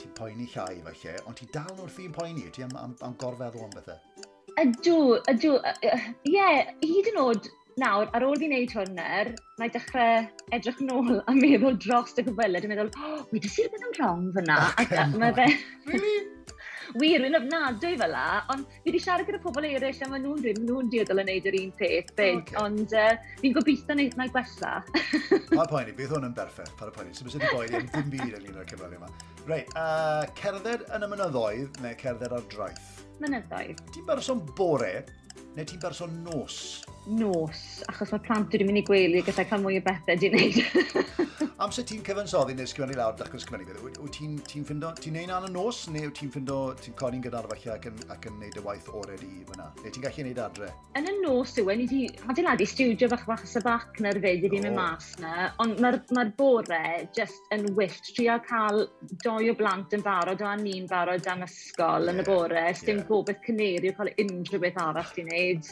[0.00, 3.66] ti'n poeni llai falle, ond ti dal wrth i'n poeni, ti am, am, am gorfeddwl
[3.66, 4.09] am bethau.
[4.58, 4.98] Ydw,
[5.30, 5.94] ydw, ie,
[6.32, 7.48] yeah, hyd yn oed
[7.80, 12.26] nawr, ar ôl fi wneud hwnner, na i dechrau edrych nôl a meddwl dros y
[12.26, 14.60] gyfwelyd, a meddwl, oh, wedi sy'n bod yn wrong fyna.
[14.82, 15.48] Ac fe...
[15.90, 16.18] Really?
[16.98, 20.40] wir yn ofnadwy fel la, ond fi wedi siarad gyda pobl eraill a maen nhw'n
[20.42, 22.56] rhywun, nhw'n dioddol yn neud yr un peth, oh, byd, okay.
[22.62, 24.72] ond uh, fi'n gobeithio wneud na gwella.
[25.52, 27.86] Pa'r poen i, bydd hwn yn berffaith, pa'r poen i, sy'n bwysig i boed i'n
[27.92, 29.12] ddim byd ynglyn o'r cyfrif yma.
[29.50, 32.90] Reit, uh, cerdded yn y mynyddoedd neu cerdded ar draeth?
[33.22, 33.82] mynyddoedd.
[33.94, 34.92] Ti'n berson bore
[35.56, 36.56] neu ti'n berson nos?
[37.10, 37.60] Nos,
[37.90, 40.58] achos mae plant wedi mynd i gwely gyda cael mwy o bethau di wneud.
[41.64, 45.48] Amser ti'n cyfansoddi neu sgwennu lawr dachos cyfynnydd, wyt ti'n ti ffindo, ti'n neud an
[45.48, 48.56] y nos neu wyt ti'n ffindo, ti'n codi'n gyda'r falle ac, yn, ac yn neud
[48.60, 49.66] y waith ored i fyna?
[49.80, 50.70] Neu ti'n gallu neud adre?
[51.00, 54.52] Yn y nos yw, e, ni wedi adeiladu studio bach bach sabac na'r fyd i
[54.52, 56.82] ddim yn mas na, ond mae'r ma bore
[57.16, 58.86] just yn wyllt, trio cael
[59.24, 62.64] doi o blant yn barod o a ni'n barod am ysgol yeah, yn y bore,
[62.80, 63.08] sdim yeah.
[63.10, 65.66] gobeith cyneri o cael unrhyw beth arall i wneud wneud.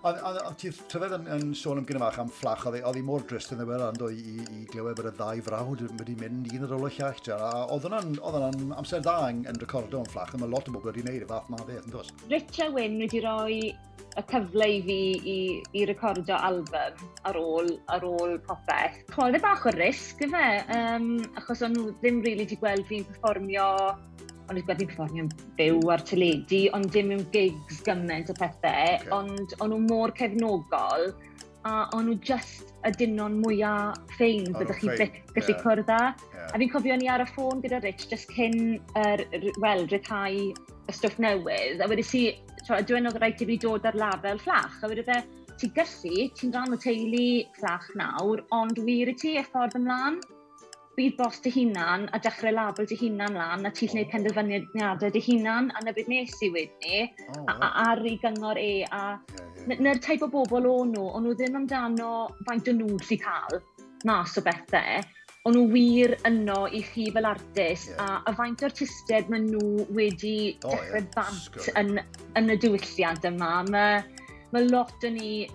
[0.00, 3.60] Ti'n tyfed yn, yn sôn am gynnymach am fflach, e, oedd hi mor drist yn
[3.60, 6.88] ddiwedd ond i, i, i glywed bod y ddau frawd wedi mynd un ar ôl
[6.88, 7.20] y llach.
[7.74, 11.26] Oedd hwnna'n amser dda yn recordo yn fflach, a mae lot o bobl wedi gwneud
[11.26, 12.12] y fath ma'n beth, yn dos?
[12.32, 13.60] Richard Wyn wedi rhoi
[14.18, 14.98] y cyfle i fi
[15.32, 15.36] i,
[15.76, 18.96] i recordo album ar ôl, ar ôl popeth.
[19.12, 20.46] Clodde bach o risg, ife?
[20.74, 23.68] Um, achos o'n nhw ddim rili really wedi gweld fi'n performio
[24.50, 29.12] o'n i wedi performio'n byw ar teledu, ond dim mewn gigs gymaint o pethau, okay.
[29.14, 31.10] ond o'n nhw mor cefnogol,
[31.68, 35.62] a o'n nhw just y dynon mwyaf ffein byddwch chi byth gallu yeah.
[35.62, 36.00] cwrdd â.
[36.34, 36.46] Yeah.
[36.50, 39.22] A fi'n cofio ni ar y ffôn gyda Rich, just cyn, er,
[39.62, 43.86] wel, ryddhau y stwff newydd, a wedi si, y dweud oedd rhaid i fi dod
[43.86, 45.20] ar lafel fflach, a wedi fe,
[45.60, 47.26] ti'n gallu, ti'n rhan o teulu
[47.58, 50.18] fflach nawr, ond wir i ti e ffordd ymlaen
[51.00, 54.12] bydd bos dy hunan a dechrau label dy hunan lan a ti'n gwneud oh.
[54.14, 57.08] penderfyniadau dy hunan a na beth nes i wedyn
[57.38, 59.80] oh, a, ar ei gyngor e a yeah, yeah.
[59.86, 62.12] na'r teip o bobl o'n nhw, o'n nhw ddim amdano
[62.48, 63.64] faint o nhw gallu cael
[64.08, 65.00] mas o bethau
[65.48, 68.04] o'n nhw wir yno i chi fel artist yeah.
[68.04, 70.34] a, a faint o artistiaid maen nhw wedi
[70.64, 71.12] oh, dechrau yeah.
[71.16, 71.94] bant yn,
[72.36, 73.54] yn y diwylliant yma.
[73.72, 74.02] Mae
[74.52, 75.46] ma lot o ni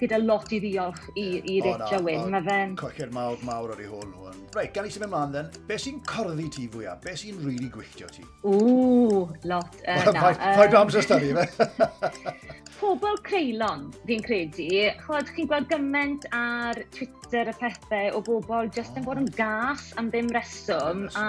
[0.00, 2.28] gyda lot i ddiolch i, i Rich oh, Owen.
[2.34, 2.76] Mae fe'n...
[2.80, 4.24] Cocher mawr, mawr ar ei hôl nhw.
[4.54, 7.00] Reit, gan i symud ymlaen then, be sy'n corddi ti fwyaf?
[7.02, 8.26] Be sy'n rili really gwylltio ti?
[8.46, 9.80] Ww, lot.
[9.82, 11.48] Uh, Paid amser study fe.
[12.84, 14.66] pobl creulon, fi'n credu,
[15.06, 19.86] chod, chi'n gweld gymaint ar Twitter y pethau o bobl jyst yn bod yn gas
[20.00, 21.24] am ddim reswm, a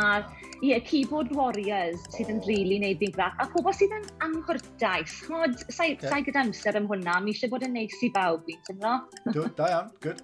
[0.59, 4.07] ie, yeah, keyboard warriors sydd yn rili really neud fi'n grac, a pobl sydd yn
[4.27, 5.19] anghwrdais.
[5.29, 6.11] Chod, sa'i okay.
[6.11, 8.97] sa gyda amser am hwnna, mi eisiau bod yn neis i bawb, fi'n teimlo.
[9.61, 10.19] da iawn, good.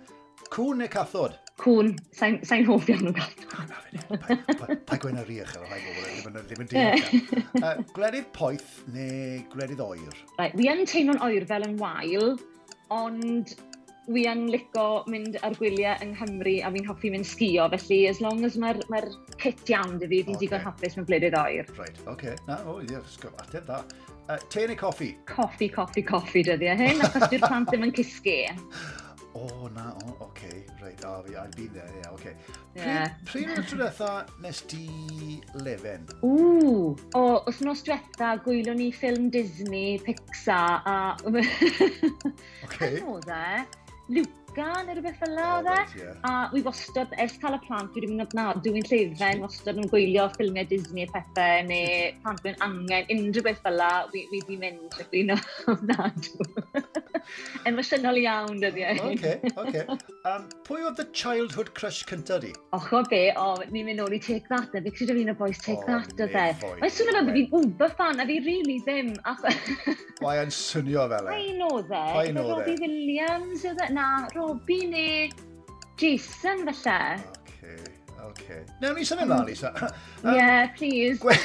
[0.51, 1.37] Cwn neu cathod?
[1.61, 4.41] Cwn, sa'n sa hoff iawn o gathod.
[4.89, 7.83] Pa gwen ar iach ar y rhai bobl, ddim yn ddim deall.
[7.95, 10.17] Glerydd poeth neu glerydd oer?
[10.35, 12.35] Right, fi yn teimlo'n oer fel yn wael,
[12.91, 13.55] ond
[14.11, 18.19] wi yn lico mynd ar gwyliau yng Nghymru a fi'n hoffi mynd sgio, felly as
[18.19, 19.07] long as mae'r mae
[19.39, 20.43] kit iawn dy fi, fi'n okay.
[20.49, 21.75] digon hapus mewn gwledydd oer.
[21.79, 22.09] Right, oce.
[22.17, 22.35] Okay.
[22.49, 23.85] Na, o, oh, yes, ateb da.
[24.27, 25.13] Uh, te neu coffi?
[25.31, 28.41] Coffi, coffi, coffi dyddiau e hyn, achos di'r plant ddim yn cysgu.
[29.35, 32.19] oh na, o, oh, okay, right, o, oh, I've been there, yeah, oce.
[32.21, 32.35] okay.
[32.75, 33.13] Yeah.
[33.29, 34.11] Pryd o'r diwetha
[34.43, 36.07] nes di lefen?
[36.25, 40.97] Ww, o, wthnos diwetha gwylwn ni ffilm Disney, Pixar a...
[42.65, 42.99] okay.
[42.99, 43.65] Pan oedd e?
[44.11, 46.15] Luca gan neu rhywbeth fel la, oh, right, yeah.
[46.27, 49.89] A wi wastad, ers cael y plant, dwi wedi mynd na, dwi'n llefen, wastad yn
[49.91, 54.59] gwylio ffilmiau Disney a pethau, neu plant dwi'n angen, unrhyw beth fel la, wi wedi
[54.61, 55.39] mynd, wi no,
[55.91, 56.11] na,
[57.69, 58.95] Emosiynol iawn, dydw i.
[59.05, 59.83] Oce, oce.
[60.27, 62.51] Um, pwy oedd the childhood crush cyntaf di?
[62.75, 65.21] Och o be, o, oh, ni'n mynd nôl i Take That, dydw i, cyd o'n
[65.23, 66.73] un boys Take oh, That, dydw i.
[66.81, 69.13] Mae'n swnio fel bod fi'n wba fan, a fi really ddim.
[70.21, 71.35] Mae'n swnio fel e.
[71.35, 72.03] Pain oedd e.
[72.17, 72.47] Pain oedd e.
[72.51, 73.89] Robbie Williams, oedd e.
[73.95, 74.07] Na,
[74.41, 75.29] Robbie neu
[75.97, 77.19] Jason falle.
[77.19, 78.31] Oce, okay, oce.
[78.31, 78.61] Okay.
[78.81, 79.69] Nawr ni symud mlaen, Lisa.
[80.23, 81.19] um, yeah, please.
[81.21, 81.35] Gwe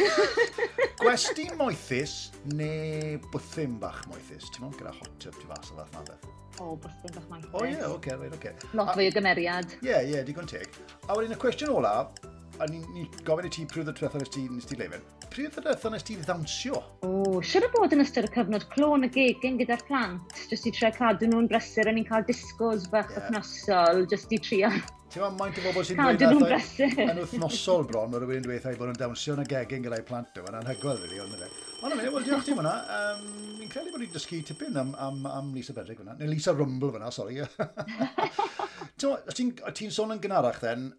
[1.03, 2.15] gwesti moethus
[2.55, 4.49] neu bwthyn bach moethus?
[4.55, 6.25] Ti'n mwyn gyda hot tub ti fas o fath na beth?
[6.57, 7.53] O, oh, bwthyn bach moethus.
[7.53, 8.55] O oh, ie, yeah, oce, okay, right, oce.
[8.55, 8.73] Okay.
[8.81, 9.77] Lot fwy o gymeriad.
[9.77, 10.81] Ie, yeah, ie, yeah, digon teg.
[11.05, 12.17] A wedyn y cwestiwn olaf,
[12.61, 15.05] a ni'n gofyn i ti pryd o diwethaf nes ti, nes ti lefyn.
[15.33, 16.81] Pryd o diwethaf nes ti ddawnsio?
[17.07, 20.75] O, siwr o bod yn ystod y cyfnod clon y gegin gyda'r plant, jyst i
[20.77, 23.27] trio cadw nhw'n brysur, a ni'n cael disgos bach yeah.
[23.27, 24.73] wythnosol, jyst i trio.
[25.13, 26.97] Ti'n ma, maint o bobl sy'n dweud nhw'n brysur.
[27.05, 30.33] yn wythnosol bron, mae rhywun yn dweud bod yn dawnsio yn y gegin gyda'i plant
[30.35, 31.51] nhw, yn anhygoel rili, ond yna.
[31.83, 32.75] Ond yna, wel, diolch ti hwnna.
[32.97, 33.27] Um,
[33.61, 36.93] Ni'n credu bod ni'n dysgu tipyn am, am, am Lisa Bedrick fyna, neu Lisa Rumble
[36.97, 37.39] fyna, sori.
[39.01, 40.91] ti'n ti sôn yn gynharach then,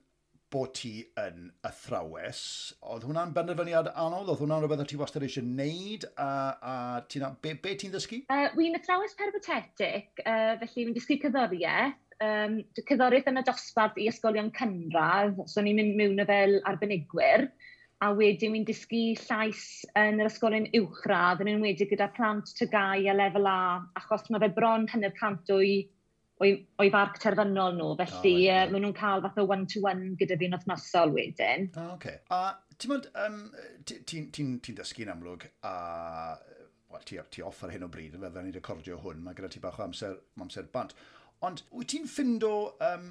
[0.54, 2.42] bod ti yn athrawes,
[2.88, 4.32] oedd hwnna'n benderfyniad anodd?
[4.32, 6.08] Oedd hwnna'n rhywbeth o ti wastad eisiau wneud?
[6.24, 6.74] A, a
[7.12, 8.22] ti na, be, be ti'n ddysgu?
[8.32, 11.98] Uh, Wy'n athrawes perbotetic, uh, felly fi'n dysgu cyddoriaeth.
[12.24, 17.50] Um, cyddoriaeth yn y dosbarth i ysgolion cynradd, so ni'n mynd mewn fel arbenigwyr.
[18.06, 19.62] A wedyn wy'n dysgu llais
[19.98, 23.60] yn yr ysgolion uwchradd, yn enwedig gyda plant tygau a lefel A,
[24.00, 25.80] achos mae fe bron hynny plant o'i
[26.43, 28.67] o'i, oi farc terfynol nhw, felly oh, right.
[28.67, 31.69] uh, maen nhw'n cael fath o one-to-one gyda fi'n othnosol wedyn.
[31.73, 32.19] Ah, oh, okay.
[32.34, 32.41] A
[32.78, 33.39] ti'n mynd, um,
[33.89, 35.76] ti'n ti, ti, ti dysgu'n amlwg a
[36.91, 39.63] well, ti, ti off ar hyn o bryd, fe ni'n recordio hwn, mae gyda ti
[39.63, 40.93] bach o amser, amser bant.
[41.45, 42.52] Ond wyt ti'n ffindo,
[42.86, 43.10] um,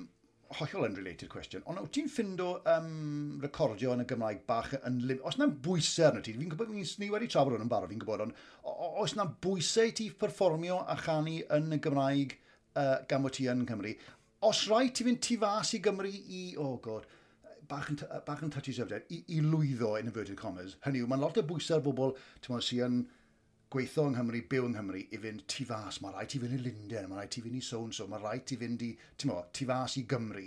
[0.56, 5.20] hollol unrelated question, ond wyt ti'n ffindo um, recordio yn y Gymraeg bach yn lim...
[5.26, 8.02] Os na'n bwysau arno ti, fi'n gwybod, ni, ni wedi trafod hwn yn barod, fi'n
[8.02, 12.38] gwybod, ond os na'n bwysau ti perfformio a chanu yn y Gymraeg
[12.76, 13.94] uh, gan bod ti yn Cymru.
[14.46, 17.06] Os rhaid ti fynd tu fas i Gymru i, oh god,
[17.68, 20.76] bach yn, bach yn touchy subject, i, i lwyddo in inverted commas.
[20.86, 23.00] Hynny yw, mae'n lot o bwysau ar bobl, ti'n mwyn, sy'n yn
[23.72, 25.98] gweithio yng Nghymru, byw yng Nghymru, i fynd tu fas.
[26.02, 28.60] Mae rhaid ti fynd i Lundain, mae rhaid ti fynd i so-and-so, mae rhaid ti
[28.60, 30.46] fynd i, ti'n meddwl, tu fas i Gymru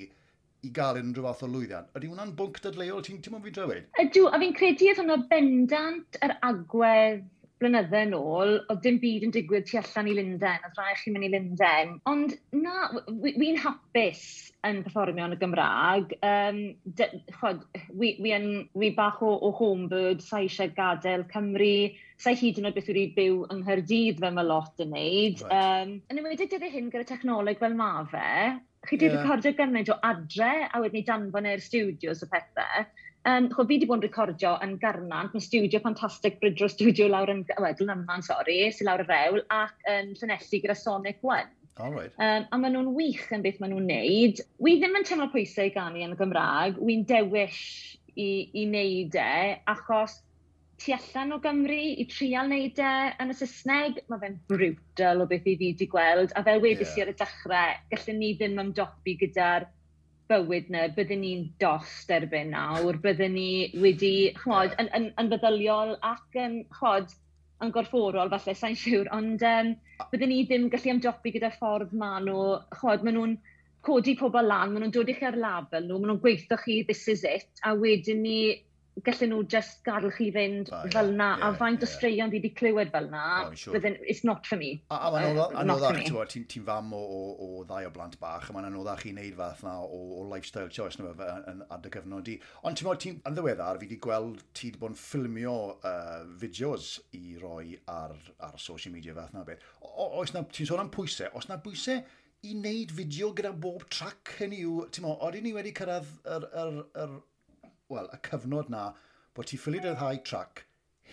[0.67, 1.91] i gael unrhyw fath o lwyddiant.
[1.95, 3.85] Ydy hwnna'n bwnc dadleuol ti'n teimlo fi'n drafod?
[4.03, 7.27] Ydw, a fi'n credu oedd hwnna bendant yr agwedd
[7.59, 11.27] blynydde nôl, oedd dim byd yn digwydd tu allan i Lundain, oedd rhaid chi mynd
[11.27, 11.97] i Lundain.
[12.09, 14.23] Ond na, wy'n hapus
[14.67, 16.13] yn performio yn y Gymraeg.
[16.25, 16.61] Um,
[16.99, 18.47] de, chod, wy, wy, yn,
[18.79, 23.05] wy bach o, o homebird, sa eisiau gadael Cymru, sa hyd yn oed beth wedi
[23.15, 25.43] byw yng Nghyrdydd fe mae lot yn neud.
[25.45, 25.83] Right.
[25.83, 28.31] Um, yn ymwneud dydau hyn gyda technoleg fel ma fe,
[28.87, 29.19] chi wedi yeah.
[29.19, 32.87] recordio gymaint o adre a wedyn ni danfon e'r studios o pethau
[33.29, 37.29] Um, chod, fi wedi bod yn recordio yn Garnant, mae studio ffantastig Bridro Studio lawr
[37.33, 41.51] yn, wel, Glanman, sori, sy'n lawr y rewl, ac yn Llanelli gyda Sonic One.
[41.79, 42.11] All right.
[42.17, 44.41] Um, a maen nhw'n wych yn beth maen nhw'n neud.
[44.63, 47.59] Wi ddim yn teimlo pwysau i i yn y Gymraeg, wi'n dewis
[48.15, 49.37] i, i neud e,
[49.75, 50.19] achos
[50.79, 55.27] tu allan o Gymru i trial neud e yn y Saesneg, mae fe'n brutal o
[55.29, 57.03] beth i fi wedi gweld, a fel wedys yeah.
[57.03, 59.67] i ar y dechrau, gallwn ni ddim ymdopi gyda'r
[60.29, 63.49] bywyd na, byddwn ni'n dost erbyn nawr, byddwn ni
[63.81, 67.15] wedi, chwod, yn, yn, yn feddyliol ac yn, chwod,
[67.65, 69.71] yn gorfforol falle, sa'n siŵr, ond um,
[70.11, 72.43] byddwn ni ddim gallu ymdopi gyda ffordd ma nhw,
[72.77, 73.35] chwod, maen nhw'n
[73.85, 76.81] codi pobl lan, maen nhw'n dod i chi ar label nhw, maen nhw'n gweithio chi,
[76.87, 78.39] this is it, a wedyn ni
[79.05, 81.89] gallen nhw just gadael chi fynd oh, fel na, yeah, a faint yeah.
[81.89, 83.79] o straeon fi wedi clywed fel na, oh, sure.
[83.79, 84.71] Then, it's not for me.
[84.89, 86.35] A, a mae'n anoddach, ti'n bod,
[86.69, 89.75] fam o, o, o ddau o blant bach, a mae'n anoddach i wneud fath na
[89.85, 91.13] o, o lifestyle choice na
[91.53, 92.37] yn ad y cyfnod di.
[92.63, 96.23] Ond ti'n bod, ti'n yn ddiweddar, fi wedi gweld ti wedi bod yn ffilmio uh,
[96.41, 99.65] fideos i roi ar, ar social media fath na beth.
[100.09, 102.03] Oes na, ti'n sôn am pwysau, os na bwysau
[102.47, 106.45] i wneud fideo gyda bob track hynny yw, ti'n mo, oedden ni wedi cyrraedd yr,
[106.61, 107.15] yr, yr
[107.89, 108.89] well, y cyfnod na,
[109.35, 110.63] bod ti ffili ddau trac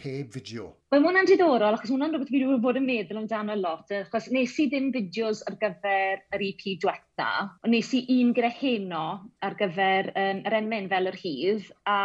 [0.02, 0.66] heb fideo.
[0.92, 4.28] Wel, mae hwnna'n diddorol, achos hwnna'n rhywbeth fi wedi bod yn meddwl amdano lot, achos
[4.34, 7.30] nes i ddim fideos ar gyfer yr EP diwetha,
[7.64, 9.06] ond nes i un gyda heno
[9.46, 11.98] ar gyfer um, yr enmen fel yr hydd, a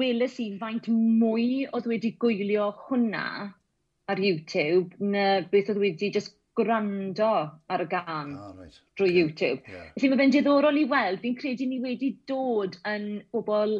[0.00, 3.26] weles i faint mwy oedd wedi gwylio hwnna
[4.10, 7.30] ar YouTube na beth oedd wedi just gwrando
[7.70, 8.80] ar y gan oh, ah, right.
[8.98, 9.20] drwy okay.
[9.20, 9.70] YouTube.
[9.70, 9.88] Yeah.
[9.96, 13.78] Felly mae fe'n diddorol i weld, fi'n credu ni wedi dod yn bobl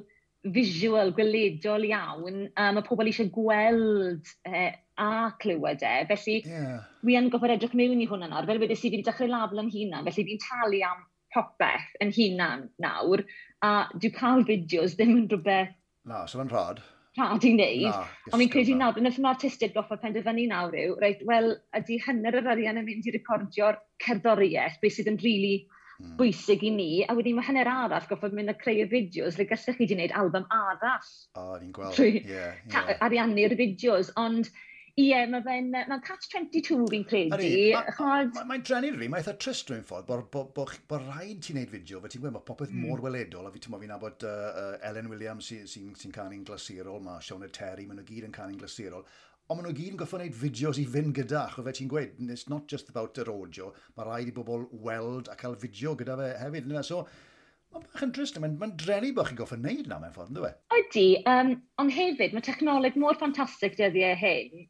[0.54, 5.10] visual, gweledol iawn, a mae pobl eisiau gweld eh, a
[5.42, 5.94] clywed e.
[6.08, 6.86] Felly, yeah.
[7.04, 8.48] wi yn gofod edrych mewn i hwnna nawr.
[8.48, 11.04] Fel wedi si, fi wedi dechrau label yn hunan, felly fi'n talu am
[11.34, 13.24] popeth yn hunan nawr,
[13.66, 15.76] a dwi'n cael fideos ddim yn rhywbeth...
[16.08, 16.80] Na, no, so mae'n rhad
[17.20, 17.88] rhad i wneud.
[17.88, 22.00] No, Ond fi'n credu nawr, yn ystod artistiaid goffa penderfynu nawr yw, reit, wel, ydy
[22.06, 25.68] hynny'r yr arian yn mynd i recordio'r cerddoriaeth, beth sydd yn rili really
[26.00, 26.16] mm.
[26.18, 29.46] bwysig i ni, a wedyn mae hynny'r arall goffa mynd a creu y fideos, le
[29.50, 31.12] gallech chi wedi gwneud album arall.
[31.36, 32.24] O, oh, ni'n gweld, ie.
[32.28, 32.92] Yeah, yeah.
[33.06, 34.50] Ariannu'r fideos, ond
[34.98, 35.70] Ie, mae fe'n...
[35.74, 37.36] Mae'n catch 22 fi'n credu.
[37.36, 41.00] Mae'n ma, ma, ma drenu'r fi, mae'n eitha trist rwy'n ffordd, bod bo, bo, bo
[41.04, 42.84] rhaid ti'n neud fideo, fe ti'n gweld, mae popeth mm.
[42.86, 46.12] mor weledol, a fi ti'n fi'n abod uh, uh, Ellen Williams sy'n sy, sy, sy
[46.14, 49.06] canu'n glasurol, mae Sean Terry, maen nhw gyd yn canu'n glasurol,
[49.50, 52.20] ond maen nhw gyd yn goffo wneud fideos i fynd gyda, achos fe ti'n gweud,
[52.26, 56.18] it's not just about yr audio, mae rhaid i bobl weld a cael fideo gyda
[56.20, 56.70] fe hefyd.
[56.86, 57.04] So,
[57.70, 60.48] Mae'n bach yn drist, mae'n ma drenu bod chi'n goffa wneud na mewn ffordd, dwi?
[60.50, 60.78] E?
[60.80, 64.64] Ydy, um, ond hefyd mae technoleg mor ffantastig dyddiau hyn.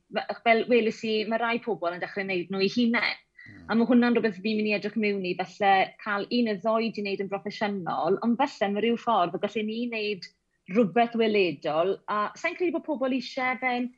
[0.44, 3.22] Fel welys i, mae rai pobl yn dechrau wneud nhw i hunain.
[3.46, 3.62] Mm.
[3.72, 5.72] A mae hwnna'n rhywbeth fi'n mynd i edrych mewn i, felly
[6.04, 9.64] cael un y ddoi di wneud yn broffesiynol, ond felly mae rhyw ffordd o gallu
[9.64, 10.28] ni wneud
[10.74, 13.88] rhywbeth weledol, a sa'n credu bod pobl eisiau fe'n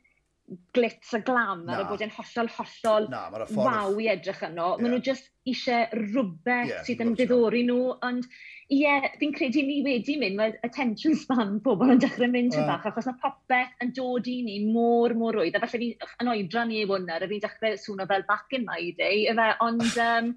[0.75, 3.21] glitz a glam ar y bod e'n hollol, hollol na,
[3.55, 4.73] waw i edrych yno.
[4.73, 4.81] Yeah.
[4.81, 9.63] Maen nhw just eisiau rhywbeth yeah, sydd yn diddori nhw, ond ie, yeah, fi'n credu
[9.65, 12.65] ni wedi mynd, mae attention span pobl yn dechrau mynd uh.
[12.69, 15.91] bach, achos mae popeth yn dod i ni mor, mor rwydd, a falle fi
[16.23, 19.53] yn oedran i ewn ar, a fi'n dechrau swno fel back in my day, yfe,
[19.63, 19.87] ond...
[20.03, 20.33] Um,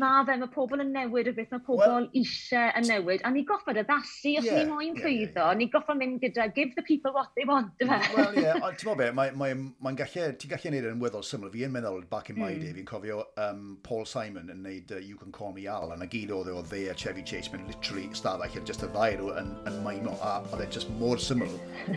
[0.00, 3.22] na fe, mae pobl yn newid y beth mae pobl well, eisiau yn newid.
[3.24, 5.54] A ni goffod addasu os yeah, ni moyn llwyddo, yeah, yeah.
[5.58, 8.00] ni goffod mynd gyda give the people what they want, fe?
[8.16, 8.60] Wel, ie, yeah.
[8.60, 11.50] ti'n meddwl be, mae'n mae, mae gallu, ti'n gallu gwneud yn weddol syml.
[11.54, 12.64] Fi yn meddwl, back in my mm.
[12.64, 16.04] day, fi'n cofio um, Paul Simon yn neud uh, You Can Call Me Al, yn
[16.04, 19.22] y gyd oedd o dde a Chevy Chase, mae'n literally stafell yn just y ddair
[19.40, 21.52] yn, yn maimo, a oedd e just mor syml.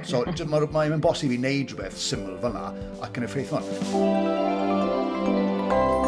[0.08, 0.24] So,
[0.54, 2.70] mae'n mae bosib i wneud rhywbeth syml fel fyna
[3.06, 3.64] ac yn effeithio.
[5.20, 5.99] Thank you.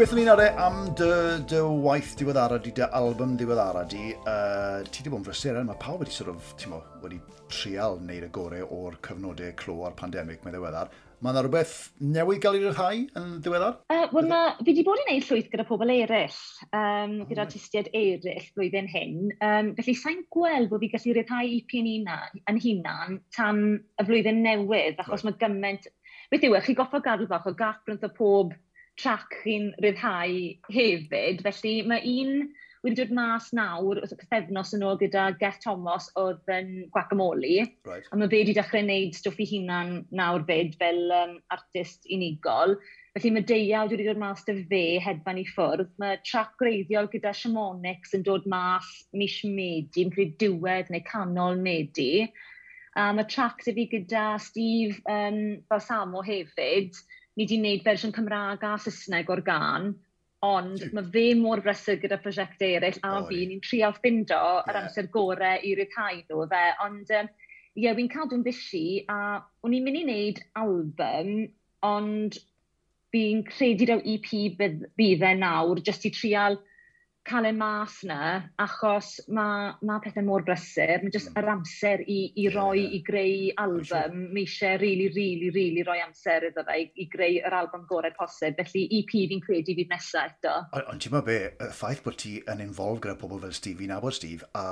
[0.00, 1.06] gweithio ni'n ar am dy,
[1.50, 4.14] dy waith diweddara di, dy album diweddara di.
[4.24, 5.64] Uh, ti di bod yn frysur, eh?
[5.68, 7.18] mae pawb wedi sort of, mo, wedi
[7.52, 10.88] trial wneud y gorau o'r cyfnodau clo a'r pandemig mae ddiweddar.
[11.20, 11.74] Mae yna rhywbeth
[12.14, 13.76] newid gael ei ryddhau yn ddiweddar?
[13.92, 17.44] Uh, Wel, ma, fi wedi bod yn gwneud llwyth gyda pobl eraill, um, oh, gyda
[17.44, 19.20] artistiaid eraill blwyddyn hyn.
[19.36, 24.08] Um, felly, sa'n gweld bod fi gallu ryddhau EP yn hunan, yn hunan tan y
[24.08, 25.28] flwyddyn newydd, achos right.
[25.28, 25.92] mae gymaint...
[26.30, 28.56] Beth yw e, chi goffa gadw bach o gap rhwng y pob
[29.00, 30.40] trac chi'n rhyddhau
[30.72, 31.44] hefyd.
[31.46, 32.50] Felly mae un
[32.84, 37.66] wedi dod mas nawr wrth pethefnos yn ôl gyda Geth Thomas oedd yn guacamole.
[37.88, 38.08] Right.
[38.08, 42.76] A mae fe wedi dechrau gwneud stwff i hunan nawr fyd fel um, artist unigol.
[43.16, 45.92] Felly mae deiawd wedi dod mas dy fe hedfan i ffwrdd.
[46.00, 51.60] Mae trac greiddiol gyda Shamonix yn dod mas mis Medi, yn credu diwedd neu canol
[51.60, 52.30] Medi.
[52.96, 56.96] A mae trac dy fi gyda Steve um, Balsamo hefyd
[57.36, 59.92] ni wedi gwneud fersiwn Cymraeg a Saesneg o'r gan,
[60.46, 64.70] ond mae fe mor brysur gyda prosiectau eraill a oh, fi, ni'n trial ffindo yeah.
[64.70, 67.22] yr amser gorau i ryddhau nhw fe, ond ie,
[67.84, 69.18] yeah, fi'n cadw'n fysi a
[69.64, 71.34] o'n i'n mynd i wneud album,
[71.86, 72.40] ond
[73.14, 76.58] fi'n credu daw EP bydd, bydd e nawr, jyst i trial
[77.26, 78.20] cael ei mas na,
[78.58, 81.36] achos mae ma pethau mor brysur, mae jyst mm.
[81.38, 81.60] yr hmm.
[81.60, 85.80] amser i, i roi, yeah, i greu album, mae eisiau rili, really, rili, really, rili
[85.80, 89.44] really roi amser iddo fe, i, i greu yr album gorau posib, felly EP fi'n
[89.44, 90.56] credu fydd nesaf eto.
[90.80, 93.94] Ond ti'n meddwl be, y ffaith bod ti yn involf gyda pobl fel Steve, fi'n
[93.96, 94.66] abod Steve, a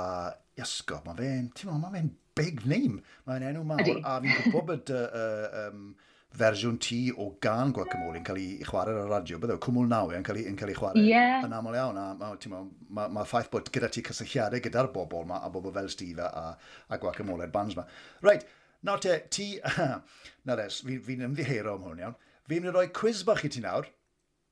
[0.59, 4.69] iasgo, mae fe'n, ti'n meddwl, mae fe'n big name, mae'n enw mawr, a fi'n gwybod
[4.71, 5.89] bod uh, uh, um,
[6.37, 10.11] fersiwn ti o gan guacamole yn cael ei chwarae ar y radio, bydde, cwmwl naw
[10.13, 11.41] yn cael ei, cael ei chwarae yeah.
[11.45, 11.97] yn aml iawn.
[11.97, 15.73] A, a mae ma, ma ffaith bod gyda ti cysylltiadau gyda'r bobl yma, a bobl
[15.75, 16.51] fel Steve a,
[16.89, 17.87] a guacamole'r bands yma.
[18.25, 18.45] Right,
[18.85, 19.49] nawr te, ti...
[20.45, 22.19] na res, fi'n fi, ymddiheiro am hwn iawn.
[22.49, 23.89] Fi'n mynd i roi quiz bach i ti nawr.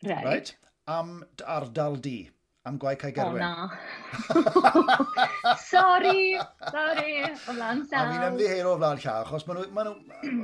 [0.05, 0.25] Right.
[0.25, 0.55] right.
[0.89, 2.19] Am ardal di
[2.67, 3.41] am gwaith cael gerwyn?
[3.41, 3.69] O, na.
[5.71, 6.37] sorry,
[6.71, 8.01] sorry, o flan llaw.
[8.01, 9.95] A fi'n ymddiheir o flan llaw, achos maen nhw, ma nhw,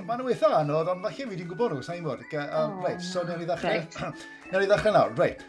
[0.08, 2.26] ma nhw eitha anodd, ond falle fi wedi'n gwybod nhw, sa'n i fod.
[2.32, 4.00] Um, oh, right, so newn ni ddechrau, right.
[4.52, 5.16] newn ni ddechrau nawr.
[5.20, 5.46] Reit,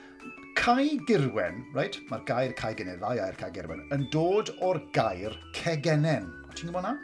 [0.58, 5.34] Cai Girwen, reit, mae'r gair Cai Genel, ddau air Cai Girwen, yn dod o'r gair
[5.56, 6.30] Cegenen.
[6.46, 6.94] O ti'n gwybod na?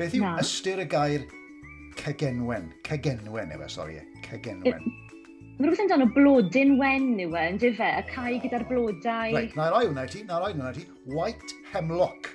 [0.00, 0.38] Beth yw na.
[0.40, 1.28] ystyr y gair
[2.00, 2.70] Cegenwen?
[2.86, 4.06] Cegenwen, efe, sori, e.
[4.24, 4.86] Cegenwen.
[5.60, 7.86] Mae rhywbeth amdano blodyn wen yw e, ynddi fe?
[7.98, 9.34] Y cae gyda'r blodau.
[9.34, 10.86] Reit, na roi hwnna i ti, na roi hwnna i ti.
[11.12, 12.30] White hemlock.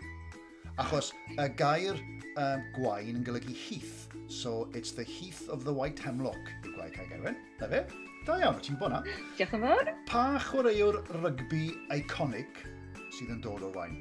[0.83, 1.97] Achos y gair
[2.38, 4.13] um, gwain yn golygu heath.
[4.29, 6.53] So it's the heath of the white hemlock.
[6.67, 7.41] Yw gwaith cae gerwen.
[7.63, 7.81] Na fe?
[8.27, 9.01] Da iawn, ti'n bod na?
[9.39, 9.89] Diolch yn fawr.
[10.11, 11.63] Pa chwaraewr rygbi
[11.97, 12.61] iconic
[13.09, 13.97] sydd yn dod o'r wain?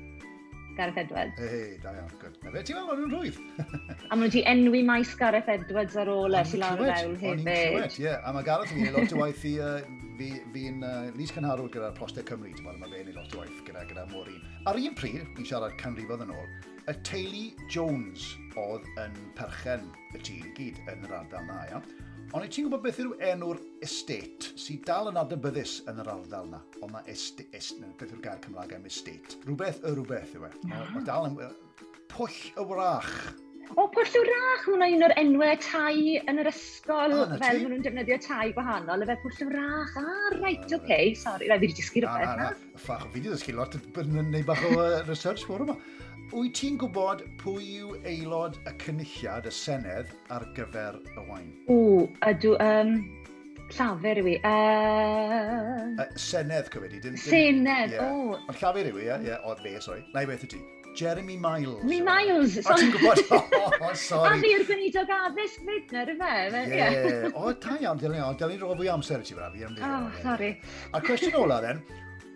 [0.76, 1.38] Gareth Edwards.
[1.38, 2.38] Hei, hey, da iawn, gwrdd.
[2.44, 3.38] Na fe, ti'n meddwl, nhw'n rwydd.
[4.10, 7.16] a maen nhw wedi enwi maes Gareth Edwards ar ôl ers i lawr y fewn
[7.20, 7.30] hefyd.
[7.30, 8.12] O'n i'n clywed, ie.
[8.14, 9.76] A mae Gareth yn gwneud lot o waith i uh,
[10.54, 12.52] fi'n uh, nis cynharwyd gyda'r Postau Cymru.
[12.54, 14.40] Ti'n meddwl, mae fe'n gwneud lot o waith gyda, gyda mor un.
[14.70, 16.50] Ar un pryd, ni'n siarad canrifodd yn ôl,
[16.90, 21.86] y teulu Jones oedd yn perchen y tîm gyd yn yr ardal na, iawn.
[22.34, 26.48] Ond i ti'n gwybod beth yw enw'r estate sydd dal yn adnabyddus yn yr ardal
[26.48, 26.58] yna?
[26.82, 29.36] Ond mae estate, est, beth yw'r gair Cymraeg am estate?
[29.44, 30.50] Rhywbeth y rhywbeth yw e.
[30.72, 31.36] Mae dal yn...
[32.10, 33.12] Pwll y wrach.
[33.78, 37.70] O, pwll y wrach, hwnna un o'r enwau tai yn yr ysgol, ah, fel maen
[37.70, 39.94] nhw'n defnyddio tai gwahanol, efe pwll y wrach.
[40.02, 42.48] Ah, ah right, oce, okay, Sorry, rhaid fi wedi dysgu rhywbeth na.
[42.50, 45.78] Na, na, ffach, fi wedi dysgu lot, yn neud bach o eh, research fawr yma
[46.34, 51.50] wyt ti'n gwybod pwy yw aelod y cynulliad, y senedd, ar gyfer y wain?
[51.70, 52.94] O, ydw, um,
[53.70, 54.36] llafer yw i.
[54.42, 55.92] Uh...
[55.94, 56.98] Uh, senedd cyfedi.
[56.98, 58.10] Dim, dim, senedd, yeah.
[58.10, 58.34] o.
[58.34, 58.48] Oh.
[58.48, 60.02] Ond llafur yw i, ie, yeah, o'r bes o'i.
[60.14, 60.62] Na i beth ydi.
[60.94, 61.82] Jeremy Miles.
[61.82, 62.58] Mi Miles.
[62.62, 63.22] O, ti'n gwybod?
[63.34, 64.38] O, sorry.
[64.38, 66.78] A fi yw'r gwneud o addysg fyd na, rydw i.
[66.78, 67.34] Ie.
[67.34, 68.32] O, da iawn, dylun o.
[68.38, 69.54] Dylun roi fwy amser i ti, braf.
[69.58, 70.54] O, oh, sorry.
[70.94, 71.82] A'r cwestiwn ola, then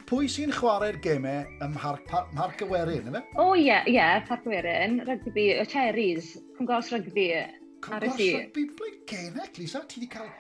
[0.09, 3.21] pwy sy'n chwarae'r gemau ym Mharc, Mharc Iwerin, yna?
[3.43, 7.27] O ie, ie, yeah, Parc Iwerin, rygbi, y Cherries, Cwmgos Rygbi.
[7.85, 9.83] Cwmgos Rygbi, ble genec, Lisa?
[9.85, 10.31] Ti wedi cael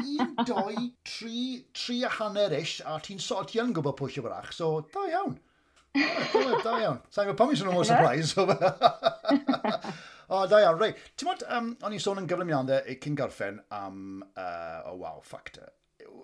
[0.00, 1.42] 1, 2, 3,
[1.82, 5.36] 3 a hanner ish, a ti'n so, yn gwybod pwy sy'n brach, so da iawn.
[5.92, 7.02] Da, da iawn.
[7.12, 8.32] Sa'n gwybod pam i'n sôn o'n surprise.
[10.30, 10.92] O, da iawn, rei.
[11.18, 14.94] Ti'n modd, um, o'n i'n sôn yn gyflym iawn dde, cyn gorffen am, uh, o
[14.94, 15.72] oh, wow, factor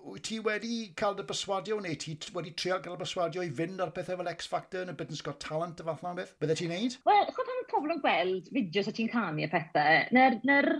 [0.06, 3.82] wyt ti wedi cael dy byswadio neu ti wedi trial cael dy byswadio i fynd
[3.82, 6.34] ar pethau fel X-Factor yn y Britain's Got Talent y fath ma'n beth?
[6.42, 6.98] Bydde ti'n neud?
[7.08, 10.70] Wel, chod pan pobl yn gweld fideos o ti'n canu a pethau, na'r ner,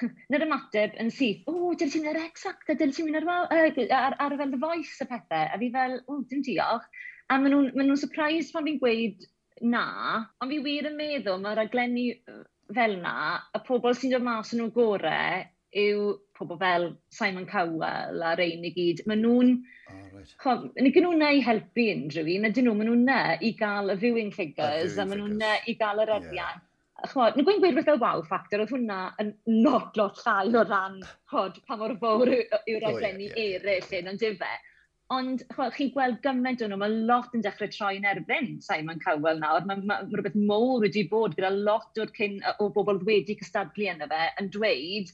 [0.32, 4.18] ner ymateb yn syth, o, dyn ti'n yr X-Factor, dyn ti'n mynd ar, ar, ar,
[4.26, 6.88] ar fel The Voice y pethau, a fi fel, o, dim diolch.
[7.30, 9.28] A maen nhw'n ma nhw surprised pan fi'n gweud
[9.60, 9.84] na,
[10.40, 12.08] ond fi wir yn meddwl mae'r aglenni
[12.74, 13.16] fel na,
[13.54, 15.44] y pobl sy'n dod mas yn nhw gorau,
[15.76, 19.04] yw pobl fel Simon Cowell a rein i gyd.
[19.06, 19.52] Maen nhw'n...
[19.90, 20.64] Oh, right.
[20.80, 23.98] Yn nhw na i helpu unrhyw un, ydyn nhw, maen nhw'n na i gael y
[24.00, 26.34] viewing figures, a, a maen nhw'n na i gael yr arian.
[26.34, 26.66] Yeah.
[27.10, 29.30] Chmod, nhw'n gwein gweud fel wow factor, oedd hwnna yn
[29.64, 30.98] not lot llai o ran
[31.32, 34.02] chod pa mor fawr yw'r adlenni oh, yeah, yeah, eraill yeah.
[34.02, 34.50] yn ond dyfe.
[35.10, 39.40] Ond chi'n gweld gymaint o'n nhw, mae lot yn dechrau troi yn erbyn Simon Cowell
[39.42, 39.64] nawr.
[39.66, 43.88] Mae ma, ma rhywbeth mowr wedi bod gyda lot o'r cyn, o bobl wedi cystadlu
[43.90, 45.10] yna fe yn dweud,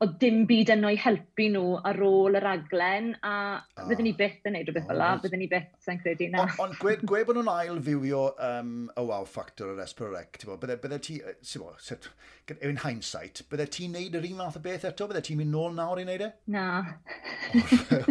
[0.00, 3.82] oedd dim byd yno i helpu nhw ar ôl yr aglen, a ah.
[3.84, 6.46] fydden ni byth yn neud rhywbeth fel oh, la, fydden ni byth sa'n credu na.
[6.64, 10.48] Ond on, gwe bod nhw'n ail fywio um, y oh wow factor yr Esperec, ti'n
[10.48, 12.08] bod, bydde, bydde ti, ti'n bod,
[12.56, 15.76] yw'n hindsight, bydde ti'n neud yr un math o beth eto, bydde ti'n mynd nôl
[15.76, 16.30] nawr i neud e?
[16.56, 16.64] Na.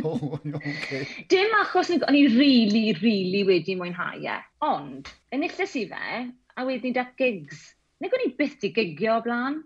[0.04, 1.02] oh, oh okay.
[1.34, 4.38] Dim achos o'n i really, really wedi mwynhau e,
[4.70, 6.22] ond, enillus i fe,
[6.54, 7.72] a wedyn dat gigs.
[8.00, 9.64] Nid o'n i byth di gigio o blaen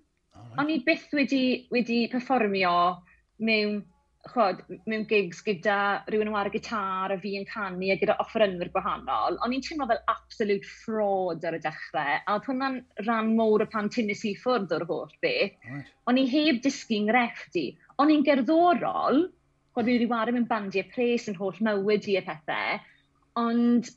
[0.61, 2.75] O'n i byth wedi, wedi performio
[3.43, 3.81] mewn
[4.31, 8.69] chod, mewn gigs gyda rhywun yn war gitar a fi yn canu a gyda offerynwyr
[8.71, 13.65] gwahanol, o'n i'n teimlo fel absolute fraud ar y dechrau, a oedd hwnna'n rhan mowr
[13.65, 15.57] y pan tynnes i ffwrdd o'r holl beth.
[15.67, 15.91] Right.
[16.07, 17.65] O'n i heb dysgu nghrefftu.
[17.99, 19.25] O'n i'n gerddorol,
[19.73, 22.79] chod fi wedi wario mewn bandiau pres yn holl mywyd i y pethau,
[23.43, 23.91] ond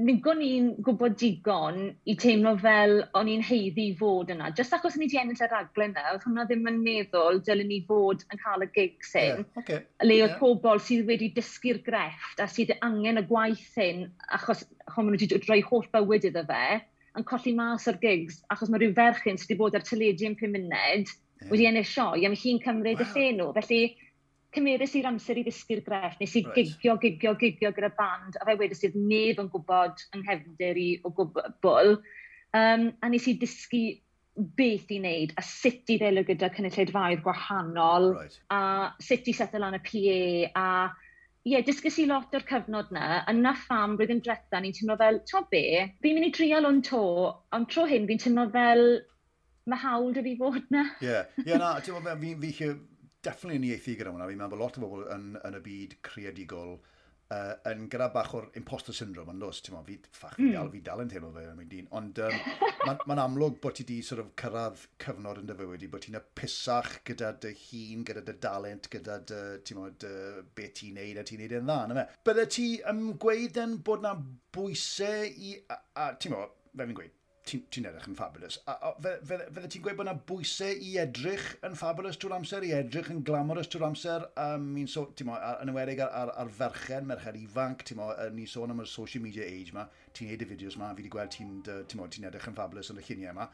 [0.00, 1.78] nigon ni'n gwybod digon
[2.08, 4.50] i teimlo fel o'n i'n heiddi i fod yna.
[4.56, 7.80] Just achos ni di ennill y raglen yna, oedd hwnna ddim yn meddwl dylen ni
[7.88, 9.44] fod yn cael y gig sy'n.
[9.44, 9.80] Yeah, okay.
[10.06, 10.40] Le oedd yeah.
[10.40, 14.06] pobl sydd wedi dysgu'r grefft a sydd angen y gwaith hyn
[14.38, 16.64] achos hon maen nhw wedi droi holl bywyd iddo fe
[17.18, 20.38] yn colli mas o'r gigs achos mae rhyw ferchyn sydd wedi bod ar teledu yn
[20.40, 21.50] pum munud yeah.
[21.50, 23.08] wedi ennill sioi, a mae hi'n cymryd wow.
[23.08, 23.50] y lle nhw.
[23.58, 23.82] Felly
[24.54, 26.56] cymerus i'r amser i ddysgu'r greff, nes i right.
[26.58, 30.88] gigio, gigio, gigio gyda band, a fe wedi sydd neb yn gwybod yng nghefndir i
[31.04, 31.98] o gwbl.
[32.56, 33.84] Um, a nes i dysgu
[34.56, 38.40] beth i wneud a sut i ddelio gyda cynulleidfaoedd gwahanol right.
[38.54, 38.60] a
[39.02, 40.18] sut i setio lan y PA
[40.62, 40.66] a
[41.40, 44.96] ie, yeah, dysgu si lot o'r cyfnod na, yna na pham blwyddyn dretha, ni'n teimlo
[45.00, 45.62] fel, ti'n be,
[46.04, 47.04] fi'n mynd i drial o'n to,
[47.56, 48.84] ond tro hyn fi'n teimlo fel,
[49.70, 50.84] mae hawl dy fi fod na.
[51.00, 51.30] Ie, yeah.
[51.46, 52.68] yeah, na, ti'n meddwl, fi, fi,
[53.26, 54.30] definitely yn ieithi gyda hwnna.
[54.30, 56.78] Fi'n meddwl bod lot o bobl yn, yn y byd creadigol
[57.30, 60.40] uh, yn gyda bach o'r imposter syndrome, yn dos, ti'n meddwl, fi, ffach, mm.
[60.40, 60.56] fi, hmm.
[60.56, 61.90] dal, fi dal yn teimlo fe, mae'n dyn.
[61.98, 62.38] Ond um,
[62.86, 66.04] mae'n ma amlwg bod ti di sort of cyrraedd cyfnod yn dy fywyd i, bod
[66.06, 71.22] ti'n apusach gyda dy hun, gyda dy dalent, gyda dy, ti'n meddwl, be ti'n neud
[71.22, 72.06] a ti'n neud yn dda, na.
[72.26, 74.16] Bydde ti ymgweud yn bod na
[74.56, 77.16] bwysau i, a, a ti'n meddwl, fe fi'n gweud,
[77.50, 78.58] ti'n ti edrych yn fabulous.
[78.70, 82.74] A, a fydde ti'n gweud bod yna bwysau i edrych yn fabulous trwy'r amser, i
[82.76, 86.52] edrych yn glamorous trwy'r amser, um, ni'n so, mo, ar, yn ymwedig ar, ar, ar
[86.60, 89.86] ferchen, merched ifanc, ti'n mo, ni'n sôn am y social media age ma,
[90.16, 93.06] ti'n neud y fideos ma, fi wedi gweld ti'n ti edrych yn fabulous yn y
[93.08, 93.48] lluniau ma.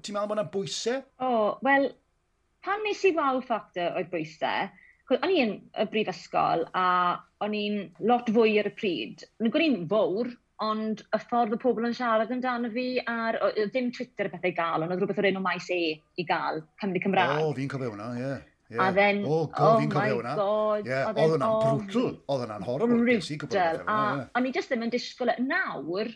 [0.00, 1.02] Ti'n meddwl bod yna bwysau?
[1.18, 1.90] O, oh, wel,
[2.64, 4.70] pan nes i wow factor o'i bwysau,
[5.18, 6.86] o'n i'n y brifysgol a
[7.42, 9.24] o'n i'n lot fwy ar y pryd.
[9.42, 10.30] Nid o'n i'n fawr,
[10.64, 14.54] ond y ffordd y pobl yn siarad amdano fi ar, o, ddim Twitter y pethau
[14.56, 15.80] gael, ond oedd rhywbeth o'r enw maes e
[16.20, 17.36] i gael, Cymru Cymraeg.
[17.40, 18.24] O, oh, fi'n cofio hwnna, ie.
[18.24, 18.40] Yeah.
[18.70, 18.86] Yeah.
[18.86, 20.34] A then, oh, God, oh fi'n cofio hwnna.
[20.86, 21.08] Yeah.
[21.10, 23.00] Oedd hwnna'n brutal, oedd hwnna'n horrible.
[23.02, 23.96] Brutal, a
[24.38, 25.38] o'n i just ddim yn disgwyl e.
[25.42, 26.12] Nawr,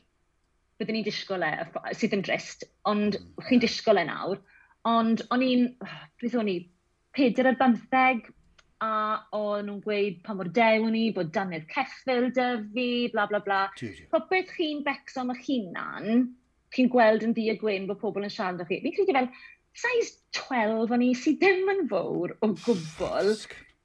[0.79, 1.51] byddwn ni'n disgwyl e,
[1.97, 3.49] sydd yn drist, ond mm.
[3.49, 4.39] chi'n disgwyl e nawr.
[4.87, 5.67] Ond o'n i'n,
[6.21, 6.61] beth o'n i,
[7.17, 8.23] 4 ar 15,
[8.85, 8.91] a
[9.39, 13.61] o'n nhw'n gweud pa mor dewn ni, bod dannedd ceffil dy fi, bla bla bla.
[14.13, 16.29] Popeth chi'n becso am eich hunan,
[16.75, 18.81] chi'n gweld yn ddi a gwyn bod pobl yn siarad o chi.
[18.85, 19.31] Fi'n credu fel,
[19.85, 23.35] size 12 o'n i sydd ddim yn fawr o gwbl.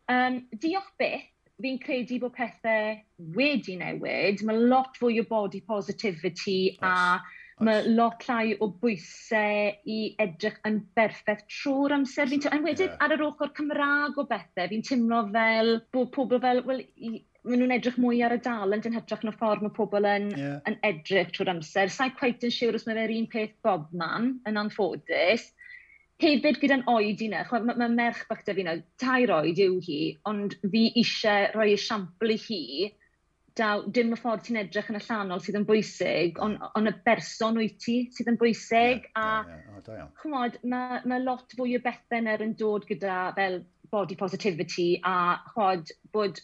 [0.09, 1.27] Um, diolch beth,
[1.61, 2.95] fi'n credu bod pethau
[3.35, 4.43] wedi newid.
[4.47, 6.79] Mae lot fwy o body positivity yes.
[6.81, 12.29] a Mae lot llai o bwysau i edrych yn berffaith trwy'r amser.
[12.31, 12.99] Fi'n enwedig yeah.
[13.03, 16.85] ar yr ochr Cymraeg o bethau, fi'n teimlo fel bod pobl fel, wel,
[17.43, 20.59] maen nhw'n edrych mwy ar y dalent yn hytrach na ffordd mae pobl yn, yeah.
[20.69, 21.91] yn edrych trwy'r amser.
[21.91, 25.49] Sa'i quite yn siŵr os mae fe'r un peth bob man yn anffodus.
[26.19, 29.77] Hefyd gyda'n oed i na, mae ma merch bach da fi na, tair oed yw
[29.83, 32.63] hi, ond fi eisiau rhoi esiampl i hi
[33.59, 36.93] daw, dim y ffordd ti'n edrych yn y llanol sydd yn bwysig, ond on y
[37.05, 39.09] berson wyt ti sydd yn bwysig.
[39.09, 40.07] Yeah, a, yeah, yeah.
[40.21, 45.39] chymod, mae ma lot fwy o bethau er yn dod gyda fel body positivity a
[45.53, 46.41] chwod bod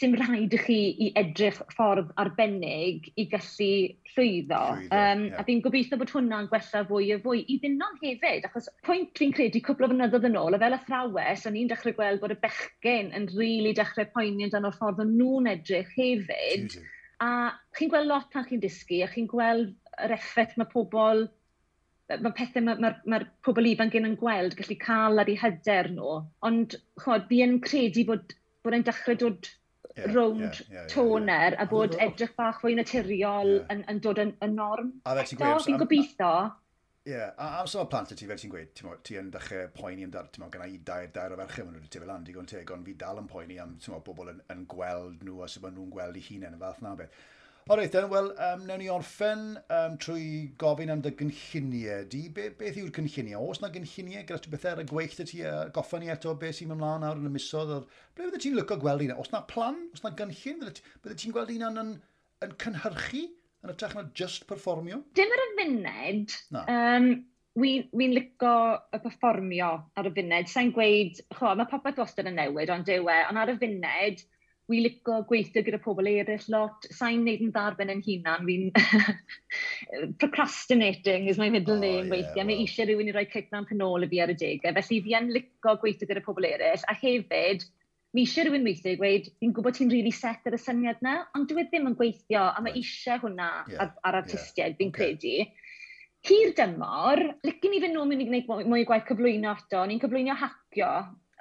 [0.00, 3.68] dim rhaid i chi i edrych ffordd arbennig i gallu
[4.12, 4.60] llwyddo.
[4.60, 5.40] llwyddo um, yeah.
[5.40, 9.34] A fi'n gobeithio bod hwnna'n gwella fwy a fwy i ddynon hefyd, achos pwynt fi'n
[9.36, 12.38] credu cwpl o fynyddoedd yn ôl, a fel athrawes, o'n i'n dechrau gweld bod y
[12.42, 16.74] bechgyn yn rili really dechrau poeni dan o'r ffordd o'n nhw'n edrych hefyd.
[17.22, 17.28] A
[17.78, 19.72] chi'n gweld lot pan chi'n dysgu, a chi'n gweld
[20.02, 21.26] yr effaith mae pobl
[22.12, 25.88] mae pethau mae'r ma, ma, ma pobl ifanc yn gweld gallu cael ar eu hyder
[25.94, 26.16] nhw.
[26.48, 28.34] Ond chod, fi yn credu bod,
[28.64, 29.48] bod e'n dechrau dod
[29.96, 33.70] yeah, rownd yeah, yeah, toner yeah, toner a bod edrych bach fwy naturiol yeah.
[33.74, 34.92] yn, yn dod yn, yn norm.
[35.04, 35.64] A fe ti'n gweud...
[35.66, 36.32] Fi'n gobeithio.
[37.02, 37.34] Ie, yeah.
[37.34, 38.72] a am sôn plant y ti, fel ti'n gweud,
[39.06, 41.92] ti yn dechrau poeni amdano, ti'n meddwl, gyda i dair, dair o ferchau maen nhw'n
[41.92, 43.76] tyfu lan, digon teg, ond fi dal yn poeni am,
[44.06, 47.22] bobl yn, yn gweld nhw a sef nhw'n gweld eu hunain yn fath na beth.
[47.70, 50.24] O reit, wel, um, newn ni orffen um, trwy
[50.58, 52.08] gofyn am dy gynlluniau.
[52.10, 53.44] Di, be, beth yw'r gynlluniau?
[53.46, 56.34] Oes yna gynlluniau gyda ti bethau ar y gweill dy ti uh, goffa ni eto
[56.40, 57.70] beth sy'n ymlaen nawr yn y misodd?
[57.76, 57.86] Or...
[58.16, 59.14] Ble fydde ti'n lyco gweld un?
[59.14, 59.78] Oes yna plan?
[59.94, 60.64] Oes yna gynllun?
[61.04, 61.94] Bydde ti'n gweld un yn,
[62.48, 64.98] yn cynhyrchu yn y trech na just performio?
[65.14, 66.34] Dim ar y funed.
[66.56, 66.66] No.
[66.66, 67.12] Um,
[67.62, 68.50] Wi'n wi lico
[68.96, 70.50] y performio ar y funed.
[70.50, 74.26] Sa'n gweud, cho, mae popeth wastad yn newid, ond dewe, ond ar y funed,
[74.72, 76.88] Wi lico gweithio gyda pobl eraill lot.
[76.96, 78.48] Sa'n neud yn ddarben yn hunan.
[78.48, 78.70] Fi'n...
[80.22, 82.40] procrastinating is my middle oh, name yeah, weithiau.
[82.40, 82.50] Well.
[82.50, 84.74] Mae eisiau rhywun i roi cic na'n penol i fi ar y degau.
[84.80, 86.86] Felly fi yn lico gweithio gyda pobl eraill.
[86.88, 87.66] A hefyd,
[88.16, 91.18] mi eisiau rhywun weithio i gweud, fi'n gwybod ti'n really set ar y syniad na,
[91.36, 94.78] ond dwi e ddim yn gweithio, a mae eisiau hwnna yeah, ar, ar artistiaid, yeah.
[94.80, 95.16] fi'n okay.
[95.16, 95.62] credu.
[96.28, 100.02] Hir dymor, licen i fynd nôl mynd i gwneud mwy o gwaith cyflwyno ato, ni'n
[100.02, 100.90] cyflwyno hacio,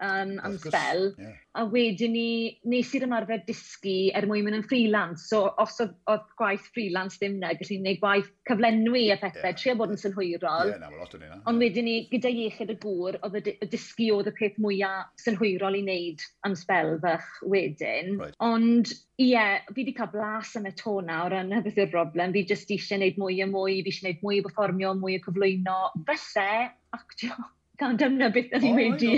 [0.01, 1.13] um, am spel.
[1.17, 1.37] Yeah.
[1.59, 5.27] A wedyn ni, nes i'r ymarfer dysgu er mwyn mynd yn freelance.
[5.29, 9.57] So os oedd, oedd gwaith freelance ddim na, gallu gwneud gwaith cyflenwi a pethau, yeah.
[9.59, 10.71] trio bod yn synhwyrol.
[10.71, 11.41] Ie, yeah, na, lot o'n hynna.
[11.51, 15.79] Ond wedyn ni, gyda iechyd y gŵr, oedd y dysgu oedd y peth mwyaf synhwyrol
[15.79, 18.17] i wneud am spel fach wedyn.
[18.21, 18.37] Right.
[18.51, 21.91] Ond Ie, yeah, fi wedi cael blas am y to nawr, a na beth yw'r
[21.91, 22.31] broblem.
[22.33, 25.25] Fi jyst eisiau gwneud mwy a mwy, fi eisiau gwneud mwy o performio, mwy o
[25.27, 25.79] cyflwyno.
[26.07, 27.35] Felly, actio
[27.82, 29.11] gan dyna beth o'n i wedi.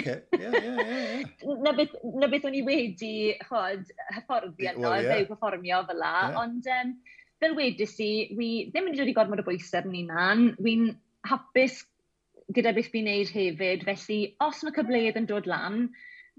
[1.63, 1.73] Na
[2.31, 3.15] beth o'n i wedi,
[3.47, 5.19] chod, hyfforddi yno, well, no, yeah.
[5.19, 6.37] ddew performio fel la, yeah.
[6.43, 6.93] ond um,
[7.43, 10.89] fel wedys i, wi ddim yn dod i gormod o bwysau yn unan, wi'n
[11.27, 11.81] hapus
[12.55, 15.87] gyda beth fi'n neud hefyd, felly os mae cyfleoedd yn dod lan,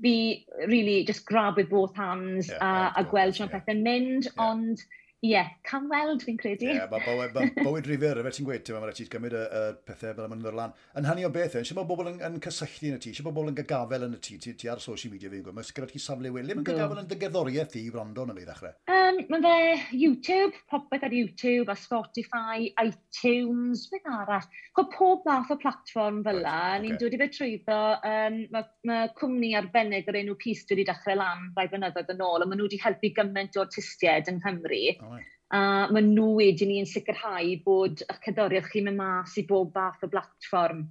[0.02, 3.54] fi really just grab with both hands yeah, a, a gweld sy'n yeah.
[3.54, 4.38] pethau'n mynd, yeah.
[4.48, 4.84] ond
[5.24, 6.66] Ie, yeah, can weld fi'n credu.
[6.68, 9.44] Ie, yeah, mae bywyd, ma bywyd rifir, fe ti'n gweithio, mae'n rhaid ti'n cymryd y,
[9.56, 10.74] y pethau fel yma'n ddod lan.
[11.00, 13.48] Yn o beth yw, sy'n bobl yn, yn cysylltu yn y ti, sy'n bod bobl
[13.48, 16.02] yn gagafel yn y ti, ti, ti ar social media fi'n gwybod, mae'n gyda ti
[16.04, 18.74] safle weli, mae'n gagafel yn dygerddoriaeth i wrando yn y ddechrau.
[18.92, 24.52] Um, mae fe YouTube, popeth ar YouTube, a Spotify, iTunes, beth arall.
[24.76, 26.84] Chwa pob math o platform fel la, right, okay.
[26.84, 27.80] ni'n dod i fe trwyddo,
[28.12, 32.44] um, mae ma cwmni arbennig o'r enw Peace wedi dechrau lan rai blynyddoedd yn ôl,
[32.44, 34.82] a maen nhw wedi helpu gymaint o artistiaid yng Nghymru.
[35.00, 35.13] Oh,
[35.54, 35.62] a
[35.94, 40.10] maen nhw wedyn ni'n sicrhau bod y cyddoriaeth chi'n mynd mas i bob fath o
[40.10, 40.86] blatfform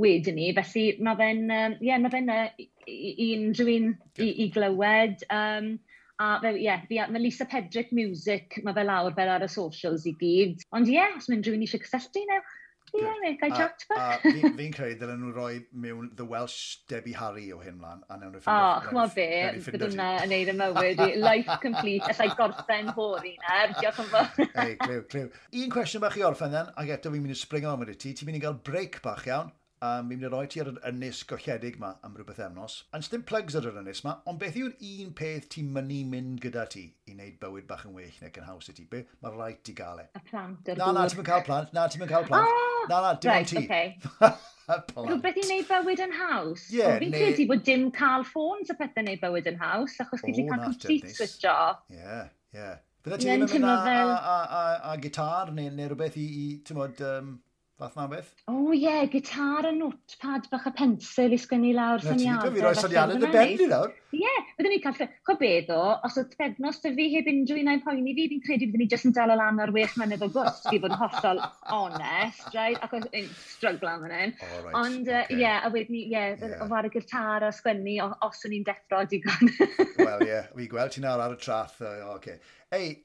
[0.00, 0.52] wedyn ni.
[0.56, 5.26] Felly mae fe'n, um, yeah, mae fe'n un rhywun i, i glywed.
[5.34, 5.74] Um,
[6.22, 10.06] a fe, yeah, fe, mae Lisa Pedrick Music, mae fe lawr fel ar y socials
[10.06, 10.62] i gyd.
[10.74, 12.52] Ond ie, yeah, os mae'n rhywun eisiau cysylltu, newch.
[12.94, 14.02] Ie, yeah, gai jot fa.
[14.22, 18.04] Fi'n fi credu dylen nhw roi mewn The Welsh Debbie Harry o hyn mlaen.
[18.06, 18.68] A newn nhw ffindio.
[18.68, 19.26] O, chmo be,
[19.66, 21.02] bydd hwnna yn neud y mywyd.
[21.24, 23.58] Life complete, allai gorffen hori na.
[23.80, 24.46] Diolch yn fawr.
[24.62, 25.26] Ei, clyw, clyw.
[25.64, 28.14] Un cwestiwn bach i orffen then, ac eto fi'n mynd i springo am wedi ti.
[28.14, 29.50] Ti'n mynd i gael break bach iawn.
[29.82, 32.76] Um, fi'n mynd i roi ti ar yr ynys golledig yma am rhywbeth efnos.
[32.96, 36.38] Yn sdim plugs ar yr ynys yma, ond beth yw'r un peth ti'n mynd mynd
[36.44, 38.86] gyda ti i wneud bywyd bach yn well neu yn haws i ti?
[38.90, 40.06] Be, mae rhaid ti gael e.
[40.14, 41.74] Y plant Na, na, ti'n mynd cael plant.
[41.76, 42.48] Na, ti'n mynd cael plant.
[42.48, 43.64] Ah, Na, na, dim right, ti.
[43.64, 43.98] Okay.
[44.64, 46.68] Rhywbeth i wneud bywyd yn haws.
[46.70, 46.78] Ie.
[46.78, 47.20] Yeah, Fi'n ne...
[47.20, 50.62] credu bod dim cael ffôns a pethau wneud bywyd yn haws, achos gyd ti'n cael
[50.64, 51.82] complete switch off.
[51.92, 52.22] Ie,
[52.56, 52.70] ie.
[53.04, 56.80] Fydda ti'n mynd a, a, a, a a gitar neu, neu rhywbeth i, i ti'n
[56.80, 57.34] um,
[57.78, 58.30] fath na beth?
[58.46, 62.52] O oh, ie, yeah, gitar a notepad bach a pensil i sgynnu lawr syniadau.
[62.52, 63.90] Ti'n fi roi syniadau dy ben i lawr?
[64.14, 65.08] Ie, yeah, byddwn ni'n cael lle.
[65.26, 68.44] Co beth o, os oedd pednos dy fi heb unrhyw un ai'n poeni fi, fi'n
[68.46, 70.94] credu byddwn ni jyst yn dal o lan ar wech mynydd o gwrs, fi fod
[70.94, 72.78] yn hollol honest, right?
[72.86, 74.30] Ac oedd yn strugl am hynny.
[74.70, 76.62] Ond ie, uh, yeah, a wedyn ni, ie, yeah, yeah.
[76.62, 79.50] ofar y gitar a sgwennu os o'n i'n deffro digon.
[79.98, 80.52] Wel ie, yeah.
[80.54, 82.12] fi gweld ti nawr ar y trath, uh.
[82.14, 82.38] Okay.
[82.72, 83.04] Ei,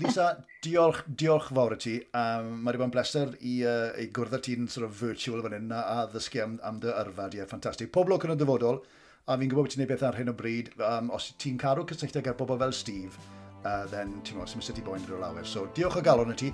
[0.00, 1.96] Lisa, diolch, diolch fawr i ti.
[2.16, 5.42] Um, Mae wedi bod yn bleser i, uh, i gwrdd â ti'n sort of virtual
[5.44, 7.28] fan hyn a, a ddysgu am, am dy yrfa.
[7.36, 7.92] Ie, ffantastig.
[7.94, 8.80] Pob lwc yn y dyfodol,
[9.28, 10.72] a fi'n gwybod bod ti'n gwneud beth ar hyn o bryd.
[10.80, 13.20] Um, os ti'n cadw cysylltiad gyda bobl fel Steve,
[13.62, 15.46] uh, then ti'n mwyn, sy'n mysig i boi'n rhywbeth lawer.
[15.46, 16.52] So, diolch o galon y ti.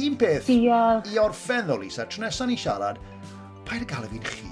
[0.00, 1.12] Un peth diolch.
[1.12, 3.02] i orffen ddo, Lisa, tro nesaf ni siarad,
[3.68, 4.50] paid y gael fi'n chi.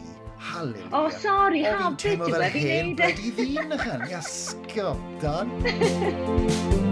[0.50, 0.88] Haleluia.
[0.92, 1.80] O, oh, sori, hafyd.
[1.80, 4.06] O, fi'n teimlo fel hyn, bledi ddyn ychan.
[4.10, 6.88] Iasgob, dan.